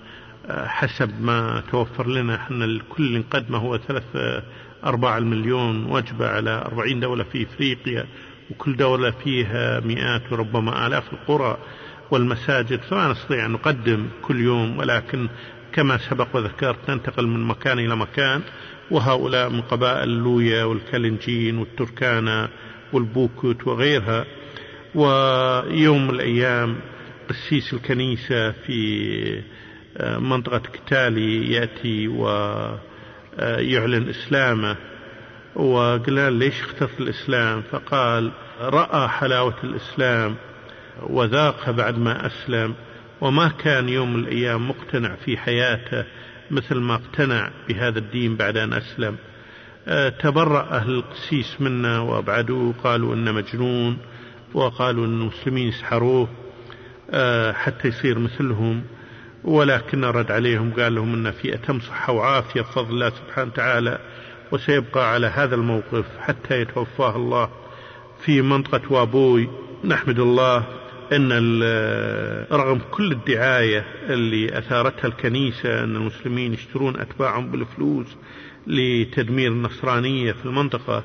آه، 0.47 0.67
حسب 0.67 1.21
ما 1.21 1.63
توفر 1.71 2.07
لنا 2.07 2.35
إحنا 2.35 2.65
الكل 2.65 3.19
نقدمه 3.19 3.57
هو 3.57 3.77
ثلاث 3.77 4.03
أرباع 4.85 5.17
المليون 5.17 5.85
وجبة 5.85 6.27
على 6.27 6.49
أربعين 6.65 6.99
دولة 6.99 7.23
في 7.23 7.43
إفريقيا 7.43 8.05
وكل 8.51 8.75
دولة 8.77 9.11
فيها 9.11 9.79
مئات 9.79 10.31
وربما 10.31 10.87
آلاف 10.87 11.13
القرى. 11.13 11.57
والمساجد 12.11 12.81
فما 12.81 13.11
نستطيع 13.11 13.45
أن 13.45 13.51
نقدم 13.51 14.07
كل 14.21 14.41
يوم 14.41 14.77
ولكن 14.77 15.29
كما 15.73 15.97
سبق 15.97 16.27
وذكرت 16.33 16.89
ننتقل 16.89 17.27
من 17.27 17.43
مكان 17.43 17.79
إلى 17.79 17.95
مكان 17.95 18.41
وهؤلاء 18.91 19.49
من 19.49 19.61
قبائل 19.61 20.09
اللويا 20.09 20.63
والكلنجين 20.63 21.57
والتركانا 21.57 22.49
والبوكوت 22.93 23.67
وغيرها. 23.67 24.25
ويوم 24.95 26.03
من 26.07 26.09
الأيام 26.09 26.75
قسيس 27.29 27.73
الكنيسة 27.73 28.51
في 28.51 29.41
آه، 29.97 30.17
منطقة 30.17 30.57
كتالي 30.57 31.51
يأتي 31.51 32.07
ويعلن 32.07 34.09
إسلامه. 34.09 34.75
وقلنا 35.55 36.29
ليش 36.29 36.61
اخترت 36.61 36.99
الإسلام؟ 36.99 37.61
فقال 37.61 38.31
رأى 38.61 39.07
حلاوة 39.07 39.55
الإسلام. 39.63 40.35
وذاقها 41.03 41.71
بعد 41.71 41.97
ما 41.97 42.25
أسلم 42.25 42.73
وما 43.21 43.47
كان 43.47 43.89
يوم 43.89 44.15
الأيام 44.15 44.69
مقتنع 44.69 45.15
في 45.15 45.37
حياته 45.37 46.05
مثل 46.51 46.75
ما 46.75 46.95
اقتنع 46.95 47.51
بهذا 47.67 47.99
الدين 47.99 48.35
بعد 48.35 48.57
أن 48.57 48.73
أسلم. 48.73 49.15
آه، 49.87 50.09
تبرأ 50.09 50.61
أهل 50.71 50.91
القسيس 50.91 51.61
منا 51.61 51.99
وأبعدوه 51.99 52.73
قالوا 52.83 53.13
إنه 53.15 53.31
مجنون 53.31 53.97
وقالوا 54.53 55.05
أن 55.05 55.21
المسلمين 55.21 55.67
يسحروه 55.67 56.27
آه، 57.11 57.51
حتى 57.51 57.87
يصير 57.87 58.19
مثلهم. 58.19 58.83
ولكن 59.43 60.05
رد 60.05 60.31
عليهم 60.31 60.73
قال 60.73 60.95
لهم 60.95 61.13
أن 61.13 61.31
في 61.31 61.53
أتم 61.53 61.79
صحة 61.79 62.13
وعافية 62.13 62.61
بفضل 62.61 62.89
الله 62.89 63.09
سبحانه 63.09 63.51
وتعالى 63.51 63.99
وسيبقى 64.51 65.13
على 65.13 65.27
هذا 65.27 65.55
الموقف 65.55 66.05
حتى 66.19 66.61
يتوفاه 66.61 67.15
الله 67.15 67.49
في 68.25 68.41
منطقة 68.41 68.81
وابوي 68.93 69.49
نحمد 69.83 70.19
الله 70.19 70.63
إن 71.13 71.31
رغم 72.51 72.81
كل 72.91 73.11
الدعاية 73.11 73.85
اللي 74.09 74.57
أثارتها 74.57 75.07
الكنيسة 75.07 75.83
إن 75.83 75.95
المسلمين 75.95 76.53
يشترون 76.53 76.99
أتباعهم 76.99 77.51
بالفلوس 77.51 78.07
لتدمير 78.67 79.51
النصرانية 79.51 80.31
في 80.31 80.45
المنطقة 80.45 81.03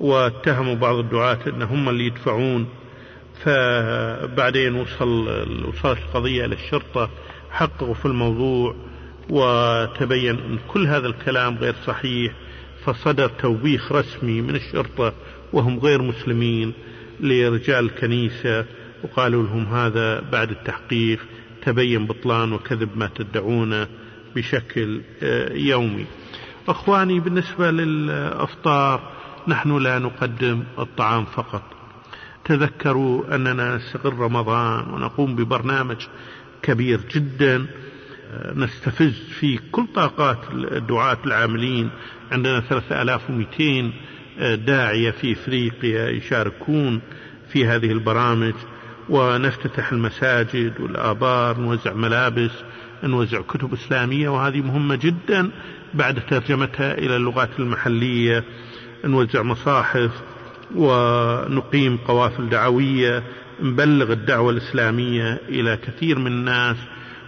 واتهموا 0.00 0.74
بعض 0.74 0.96
الدعاة 0.96 1.38
إن 1.46 1.62
هم 1.62 1.88
اللي 1.88 2.06
يدفعون 2.06 2.68
فبعدين 3.44 4.74
وصل 4.74 5.28
وصلت 5.68 5.98
القضية 5.98 6.44
إلى 6.44 6.54
الشرطة 6.54 7.10
حققوا 7.50 7.94
في 7.94 8.06
الموضوع 8.06 8.74
وتبين 9.30 10.38
إن 10.38 10.58
كل 10.68 10.86
هذا 10.86 11.06
الكلام 11.06 11.58
غير 11.58 11.74
صحيح 11.86 12.32
فصدر 12.84 13.28
توبيخ 13.28 13.92
رسمي 13.92 14.40
من 14.40 14.54
الشرطة 14.54 15.12
وهم 15.52 15.78
غير 15.78 16.02
مسلمين 16.02 16.72
لرجال 17.20 17.84
الكنيسة. 17.84 18.64
وقالوا 19.02 19.42
لهم 19.42 19.64
هذا 19.64 20.20
بعد 20.20 20.50
التحقيق 20.50 21.26
تبين 21.62 22.06
بطلان 22.06 22.52
وكذب 22.52 22.88
ما 22.96 23.10
تدعونه 23.14 23.88
بشكل 24.36 25.00
آه، 25.22 25.52
يومي. 25.52 26.06
أخواني 26.68 27.20
بالنسبة 27.20 27.70
للأفطار 27.70 29.12
نحن 29.48 29.78
لا 29.78 29.98
نقدم 29.98 30.64
الطعام 30.78 31.24
فقط. 31.24 31.62
تذكروا 32.44 33.34
أننا 33.34 33.76
نستغل 33.76 34.18
رمضان 34.18 34.90
ونقوم 34.90 35.36
ببرنامج 35.36 36.06
كبير 36.62 37.00
جدا 37.14 37.66
آه، 38.32 38.52
نستفز 38.54 39.14
فيه 39.40 39.58
كل 39.72 39.86
طاقات 39.94 40.38
الدعاة 40.52 41.18
العاملين. 41.26 41.90
عندنا 42.32 42.60
3200 42.60 43.92
آه، 44.38 44.54
داعية 44.54 45.10
في 45.10 45.32
إفريقيا 45.32 46.08
يشاركون 46.08 47.00
في 47.52 47.66
هذه 47.66 47.92
البرامج. 47.92 48.54
ونفتتح 49.08 49.92
المساجد 49.92 50.80
والآبار 50.80 51.60
نوزع 51.60 51.92
ملابس 51.92 52.50
نوزع 53.04 53.40
كتب 53.40 53.72
إسلامية 53.72 54.28
وهذه 54.28 54.60
مهمة 54.60 54.94
جدا 54.94 55.50
بعد 55.94 56.26
ترجمتها 56.30 56.98
إلى 56.98 57.16
اللغات 57.16 57.50
المحلية. 57.58 58.44
نوزع 59.04 59.42
مصاحف 59.42 60.10
ونقيم 60.74 61.96
قوافل 61.96 62.48
دعوية 62.48 63.22
نبلغ 63.62 64.12
الدعوة 64.12 64.50
الإسلامية 64.50 65.40
إلى 65.48 65.76
كثير 65.76 66.18
من 66.18 66.26
الناس. 66.26 66.76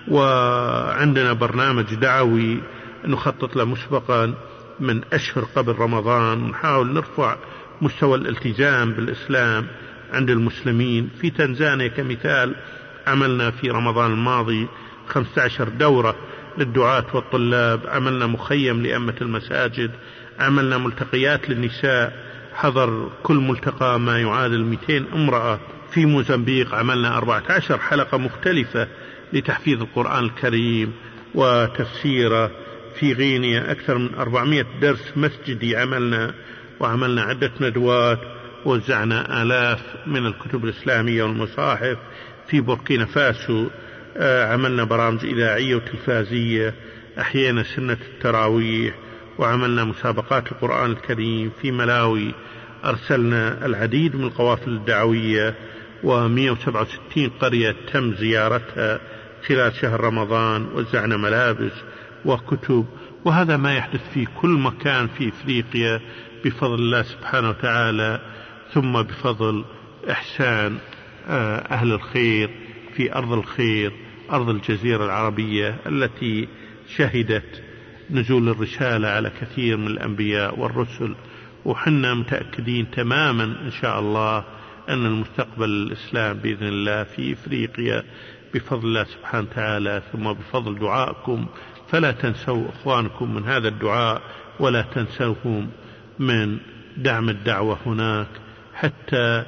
وعندنا 0.08 1.32
برنامج 1.32 1.94
دعوي 1.94 2.60
نخطط 3.04 3.56
له 3.56 3.64
مسبقا 3.64 4.34
من 4.80 5.00
أشهر 5.12 5.44
قبل 5.44 5.72
رمضان. 5.72 6.48
نحاول 6.48 6.92
نرفع 6.92 7.36
مستوى 7.82 8.18
الالتزام 8.18 8.92
بالإسلام. 8.92 9.66
عند 10.12 10.30
المسلمين. 10.30 11.10
في 11.20 11.30
تنزانيا 11.30 11.88
كمثال 11.88 12.54
عملنا 13.06 13.50
في 13.50 13.70
رمضان 13.70 14.12
الماضي 14.12 14.68
15 15.08 15.68
دورة 15.68 16.16
للدعاة 16.58 17.06
والطلاب. 17.14 17.80
عملنا 17.86 18.26
مخيم 18.26 18.82
لأمة 18.82 19.14
المساجد. 19.20 19.90
عملنا 20.38 20.78
ملتقيات 20.78 21.50
للنساء. 21.50 22.30
حضر 22.54 23.10
كل 23.22 23.36
ملتقى 23.36 24.00
ما 24.00 24.20
يعادل 24.20 24.64
200 24.64 25.04
امرأة. 25.14 25.60
في 25.92 26.06
موزمبيق 26.06 26.74
عملنا 26.74 27.16
14 27.16 27.78
حلقة 27.78 28.18
مختلفة 28.18 28.88
لتحفيظ 29.32 29.82
القرآن 29.82 30.24
الكريم 30.24 30.92
وتفسيره. 31.34 32.50
في 33.00 33.12
غينيا 33.12 33.70
أكثر 33.72 33.98
من 33.98 34.14
400 34.14 34.66
درس 34.80 35.12
مسجدي 35.16 35.76
عملنا 35.76 36.34
وعملنا 36.80 37.22
عدة 37.22 37.50
ندوات 37.60 38.39
وزعنا 38.64 39.42
آلاف 39.42 39.80
من 40.06 40.26
الكتب 40.26 40.64
الإسلامية 40.64 41.22
والمصاحف 41.22 41.96
في 42.48 42.60
بوركينا 42.60 43.04
فاسو. 43.04 43.66
آه، 44.16 44.52
عملنا 44.52 44.84
برامج 44.84 45.24
إذاعية 45.24 45.74
وتلفازية 45.74 46.74
أحيينا 47.18 47.62
سنة 47.62 47.96
التراويح 48.14 48.94
وعملنا 49.38 49.84
مسابقات 49.84 50.52
القرآن 50.52 50.90
الكريم 50.90 51.50
في 51.62 51.70
ملاوي. 51.70 52.34
أرسلنا 52.84 53.66
العديد 53.66 54.16
من 54.16 54.24
القوافل 54.24 54.70
الدعوية 54.70 55.54
و167 56.04 57.30
قرية 57.40 57.76
تم 57.92 58.14
زيارتها 58.14 59.00
خلال 59.46 59.74
شهر 59.74 60.00
رمضان. 60.00 60.66
وزعنا 60.74 61.16
ملابس 61.16 61.72
وكتب 62.24 62.86
وهذا 63.24 63.56
ما 63.56 63.74
يحدث 63.74 64.00
في 64.14 64.26
كل 64.40 64.50
مكان 64.50 65.08
في 65.08 65.28
إفريقيا. 65.28 66.00
بفضل 66.44 66.74
الله 66.74 67.02
سبحانه 67.02 67.48
وتعالى 67.48 68.20
ثم 68.72 69.02
بفضل 69.02 69.64
إحسان 70.10 70.78
آه، 71.28 71.56
أهل 71.56 71.92
الخير 71.92 72.50
في 72.96 73.14
أرض 73.14 73.32
الخير 73.32 73.92
أرض 74.32 74.48
الجزيرة 74.48 75.04
العربية 75.04 75.76
التي 75.86 76.48
شهدت 76.96 77.62
نزول 78.10 78.48
الرسالة 78.48 79.08
على 79.08 79.30
كثير 79.40 79.76
من 79.76 79.86
الأنبياء 79.86 80.58
والرسل. 80.58 81.14
وحنا 81.64 82.14
متأكدين 82.14 82.90
تماما 82.90 83.44
إن 83.44 83.70
شاء 83.70 84.00
الله 84.00 84.44
أن 84.88 85.06
المستقبل 85.06 85.64
الإسلام 85.64 86.36
بإذن 86.36 86.68
الله 86.68 87.04
في 87.04 87.32
إفريقيا 87.32 88.04
بفضل 88.54 88.88
الله 88.88 89.04
سبحانه 89.04 89.46
وتعالى. 89.50 90.02
ثم 90.12 90.32
بفضل 90.32 90.78
دعائكم 90.78 91.46
فلا 91.88 92.12
تنسوا 92.12 92.68
إخوانكم 92.68 93.34
من 93.34 93.44
هذا 93.44 93.68
الدعاء 93.68 94.22
ولا 94.60 94.82
تنسوهم 94.82 95.70
من 96.18 96.58
دعم 96.96 97.28
الدعوة 97.28 97.78
هناك. 97.86 98.28
حتى 98.80 99.44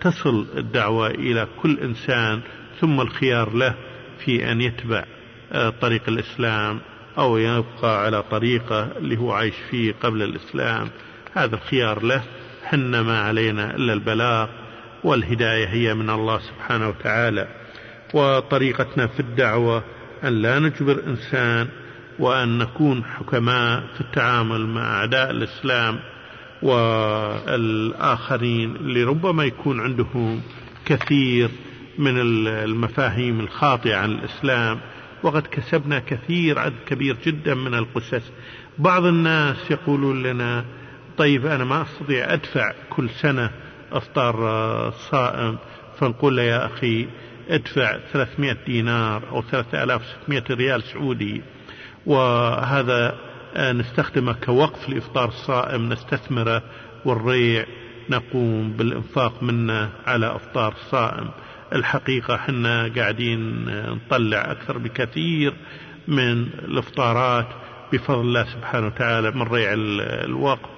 تصل 0.00 0.46
الدعوة 0.56 1.10
إلى 1.10 1.46
كل 1.62 1.78
إنسان 1.78 2.40
ثم 2.80 3.00
الخيار 3.00 3.52
له 3.52 3.74
في 4.24 4.52
أن 4.52 4.60
يتبع 4.60 5.04
آه، 5.52 5.70
طريق 5.70 6.02
الإسلام 6.08 6.80
أو 7.18 7.36
يبقى 7.38 8.04
على 8.04 8.22
طريقة 8.22 8.82
اللي 8.96 9.16
هو 9.16 9.32
عايش 9.32 9.54
فيه 9.70 9.94
قبل 10.02 10.22
الإسلام. 10.22 10.88
هذا 11.34 11.54
الخيار 11.54 12.02
له 12.02 12.22
حنا 12.64 13.02
ما 13.02 13.20
علينا 13.20 13.74
إلا 13.76 13.92
البلاغ 13.92 14.48
والهداية 15.04 15.66
هي 15.66 15.94
من 15.94 16.10
الله 16.10 16.38
سبحانه 16.38 16.88
وتعالى. 16.88 17.48
وطريقتنا 18.14 19.06
في 19.06 19.20
الدعوة 19.20 19.84
أن 20.24 20.42
لا 20.42 20.58
نجبر 20.58 21.02
إنسان 21.06 21.68
وأن 22.18 22.58
نكون 22.58 23.04
حكماء 23.04 23.80
في 23.94 24.00
التعامل 24.00 24.66
مع 24.66 24.98
أعداء 25.00 25.30
الإسلام. 25.30 25.98
والآخرين 27.46 28.76
اللي 28.76 29.04
ربما 29.04 29.44
يكون 29.44 29.80
عندهم 29.80 30.40
كثير 30.86 31.50
من 31.98 32.14
المفاهيم 32.46 33.40
الخاطئة 33.40 33.96
عن 33.96 34.12
الإسلام. 34.12 34.80
وقد 35.22 35.46
كسبنا 35.46 35.98
كثير 35.98 36.58
عدد 36.58 36.74
كبير 36.86 37.16
جدا 37.26 37.54
من 37.54 37.74
القسس. 37.74 38.32
بعض 38.78 39.04
الناس 39.04 39.70
يقولون 39.70 40.22
لنا 40.22 40.64
طيب 41.18 41.46
أنا 41.46 41.64
ما 41.64 41.82
أستطيع 41.82 42.32
أدفع 42.32 42.72
كل 42.90 43.10
سنة 43.10 43.50
أفطار 43.92 44.48
الصائم 44.88 45.58
فنقول 45.98 46.36
له 46.36 46.42
يا 46.42 46.66
أخي 46.66 47.08
ادفع 47.48 47.98
300 48.12 48.56
دينار 48.66 49.28
أو 49.30 49.42
3600 49.42 50.42
ريال 50.50 50.82
سعودي. 50.82 51.42
وهذا 52.06 53.18
نستخدمه 53.56 54.32
كوقف 54.32 54.88
لإفطار 54.88 55.28
الصائم 55.28 55.92
نستثمره 55.92 56.62
والريع 57.04 57.66
نقوم 58.10 58.72
بالإنفاق 58.72 59.42
منه 59.42 59.90
على 60.06 60.36
أفطار 60.36 60.72
الصائم 60.72 61.30
الحقيقة 61.72 62.36
حنا 62.36 62.92
قاعدين 62.96 63.64
نطلع 63.90 64.50
أكثر 64.50 64.78
بكثير 64.78 65.54
من 66.08 66.42
الإفطارات 66.42 67.46
بفضل 67.92 68.20
الله 68.20 68.44
سبحانه 68.44 68.86
وتعالى 68.86 69.30
من 69.30 69.42
ريع 69.42 69.72
الوقت 70.24 70.70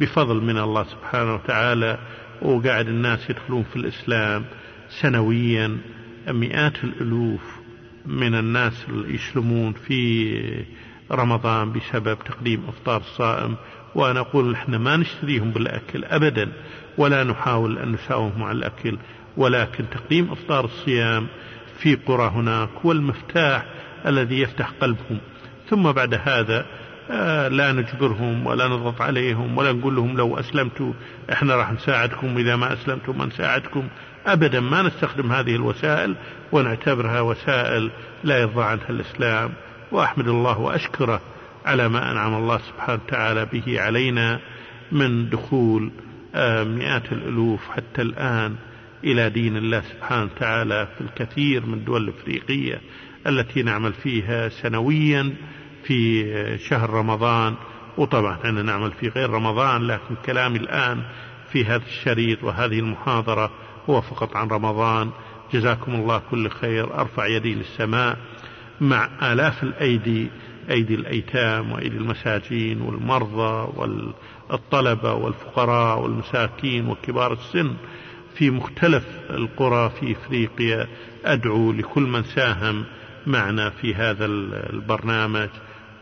بفضل 0.00 0.40
من 0.42 0.58
الله 0.58 0.84
سبحانه 0.84 1.34
وتعالى. 1.34 1.98
وقاعد 2.42 2.88
الناس 2.88 3.30
يدخلون 3.30 3.62
في 3.62 3.76
الإسلام 3.76 4.44
سنويا 4.88 5.78
مئات 6.28 6.84
الألوف 6.84 7.60
من 8.06 8.34
الناس 8.34 8.86
يسلمون 9.06 9.72
في 9.72 10.64
رمضان 11.10 11.72
بسبب 11.72 12.18
تقديم 12.24 12.64
إفطار 12.68 13.00
الصائم 13.00 13.56
وأنا 13.94 14.20
أقول 14.20 14.54
إحنا 14.54 14.78
ما 14.78 14.96
نشتريهم 14.96 15.50
بالأكل 15.50 16.04
ابدا 16.04 16.52
ولا 16.98 17.24
نحاول 17.24 17.78
أن 17.78 17.92
نساومهم 17.92 18.42
على 18.42 18.58
الأكل 18.58 18.98
ولكن 19.36 19.84
تقديم 19.90 20.32
إفطار 20.32 20.64
الصيام 20.64 21.26
في 21.78 21.94
قرى 21.94 22.28
هناك 22.28 22.68
هو 22.84 22.92
المفتاح 22.92 23.64
الذي 24.06 24.40
يفتح 24.40 24.70
قلبهم. 24.80 25.18
ثم 25.70 25.92
بعد 25.92 26.14
هذا 26.14 26.66
آه، 27.10 27.48
لا 27.48 27.72
نجبرهم 27.72 28.46
ولا 28.46 28.68
نضغط 28.68 29.00
عليهم 29.00 29.58
ولا 29.58 29.72
نقول 29.72 29.96
لهم 29.96 30.16
لو 30.16 30.38
أسلمتوا 30.38 30.92
إحنا 31.32 31.56
راح 31.56 31.72
نساعدكم 31.72 32.36
إذا 32.36 32.56
ما 32.56 32.72
اسلمتوا 32.72 33.14
ما 33.14 33.26
نساعدكم. 33.26 33.88
ابدا 34.26 34.60
ما 34.60 34.82
نستخدم 34.82 35.32
هذه 35.32 35.54
الوسائل 35.54 36.14
ونعتبرها 36.52 37.20
وسائل 37.20 37.90
لا 38.24 38.38
يرضى 38.38 38.62
عنها 38.62 38.90
الإسلام. 38.90 39.52
وأحمد 39.92 40.28
الله 40.28 40.58
وأشكره 40.58 41.20
على 41.64 41.88
ما 41.88 42.12
أنعم 42.12 42.34
الله 42.34 42.58
سبحانه 42.58 43.00
وتعالى 43.06 43.46
به 43.52 43.80
علينا 43.80 44.40
من 44.92 45.28
دخول 45.28 45.90
آه، 46.34 46.64
مئات 46.64 47.12
الألوف 47.12 47.70
حتى 47.70 48.02
الآن 48.02 48.56
إلى 49.04 49.30
دين 49.30 49.56
الله 49.56 49.80
سبحانه 49.80 50.22
وتعالى 50.22 50.88
في 50.98 51.00
الكثير 51.00 51.66
من 51.66 51.74
الدول 51.74 52.08
الافريقيه 52.08 52.80
التي 53.26 53.62
نعمل 53.62 53.92
فيها 53.92 54.48
سنويا 54.48 55.34
في 55.84 56.24
شهر 56.58 56.90
رمضان. 56.90 57.54
وطبعا 57.98 58.38
أنا 58.44 58.62
نعمل 58.62 58.92
في 58.92 59.08
غير 59.08 59.30
رمضان 59.30 59.86
لكن 59.86 60.14
كلامي 60.26 60.58
الآن 60.58 61.02
في 61.52 61.64
هذا 61.64 61.82
الشريط 61.86 62.44
وهذه 62.44 62.78
المحاضرة 62.78 63.50
هو 63.90 64.00
فقط 64.00 64.36
عن 64.36 64.48
رمضان. 64.48 65.10
جزاكم 65.52 65.94
الله 65.94 66.22
كل 66.30 66.50
خير. 66.50 67.00
أرفع 67.00 67.26
يدي 67.26 67.54
للسماء. 67.54 68.18
مع 68.82 69.08
آلاف 69.32 69.62
الأيدي 69.62 70.30
أيدي 70.70 70.94
الأيتام 70.94 71.72
وأيدي 71.72 71.96
المساجين 71.96 72.80
والمرضى 72.80 73.72
والطلبة 74.50 75.12
والفقراء 75.14 76.00
والمساكين 76.00 76.88
وكبار 76.88 77.32
السن 77.32 77.74
في 78.34 78.50
مختلف 78.50 79.04
القرى 79.30 79.90
في 79.90 80.12
إفريقيا. 80.12 80.88
أدعو 81.24 81.72
لكل 81.72 82.02
من 82.02 82.22
ساهم 82.22 82.84
معنا 83.26 83.70
في 83.70 83.94
هذا 83.94 84.24
البرنامج. 84.70 85.48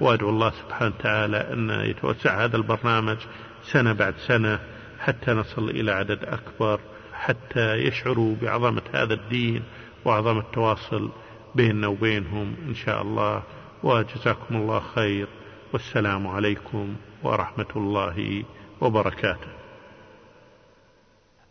وأدعو 0.00 0.30
الله 0.30 0.50
سبحانه 0.50 0.94
وتعالى 0.98 1.36
أن 1.36 1.70
يتوسع 1.70 2.44
هذا 2.44 2.56
البرنامج 2.56 3.16
سنة 3.62 3.92
بعد 3.92 4.14
سنة 4.26 4.58
حتى 5.00 5.30
نصل 5.32 5.70
إلى 5.70 5.92
عدد 5.92 6.24
أكبر 6.24 6.80
حتى 7.12 7.74
يشعروا 7.74 8.36
بعظمة 8.42 8.82
هذا 8.94 9.14
الدين 9.14 9.62
وعظمة 10.04 10.40
التواصل 10.40 11.10
بيننا 11.54 11.86
وبينهم 11.86 12.56
إن 12.68 12.74
شاء 12.74 13.02
الله 13.02 13.42
وجزاكم 13.82 14.56
الله 14.56 14.80
خير. 14.80 15.28
والسلام 15.72 16.26
عليكم 16.26 16.96
ورحمة 17.22 17.66
الله 17.76 18.44
وبركاته. 18.80 19.48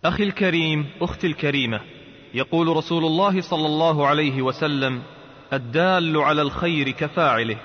أخي 0.06 0.24
الكريم 0.24 0.90
أختي 1.02 1.28
الكريمة 1.28 1.82
يقول 2.34 2.68
رسول 2.68 3.06
الله 3.06 3.42
صلى 3.42 3.66
الله 3.66 4.08
عليه 4.08 4.42
وسلم 4.42 5.04
الدال 5.54 6.18
على 6.18 6.42
الخير 6.42 6.90
كفاعله 6.90 7.58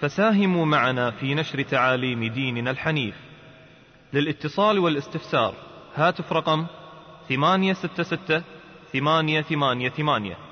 فساهموا 0.00 0.66
معنا 0.66 1.10
في 1.10 1.34
نشر 1.34 1.62
تعاليم 1.62 2.24
ديننا 2.24 2.70
الحنيف. 2.70 3.14
للاتصال 4.12 4.78
والاستفسار 4.78 5.54
هاتف 5.94 6.32
رقم 6.32 6.66
866 7.28 8.42
888 8.92 10.51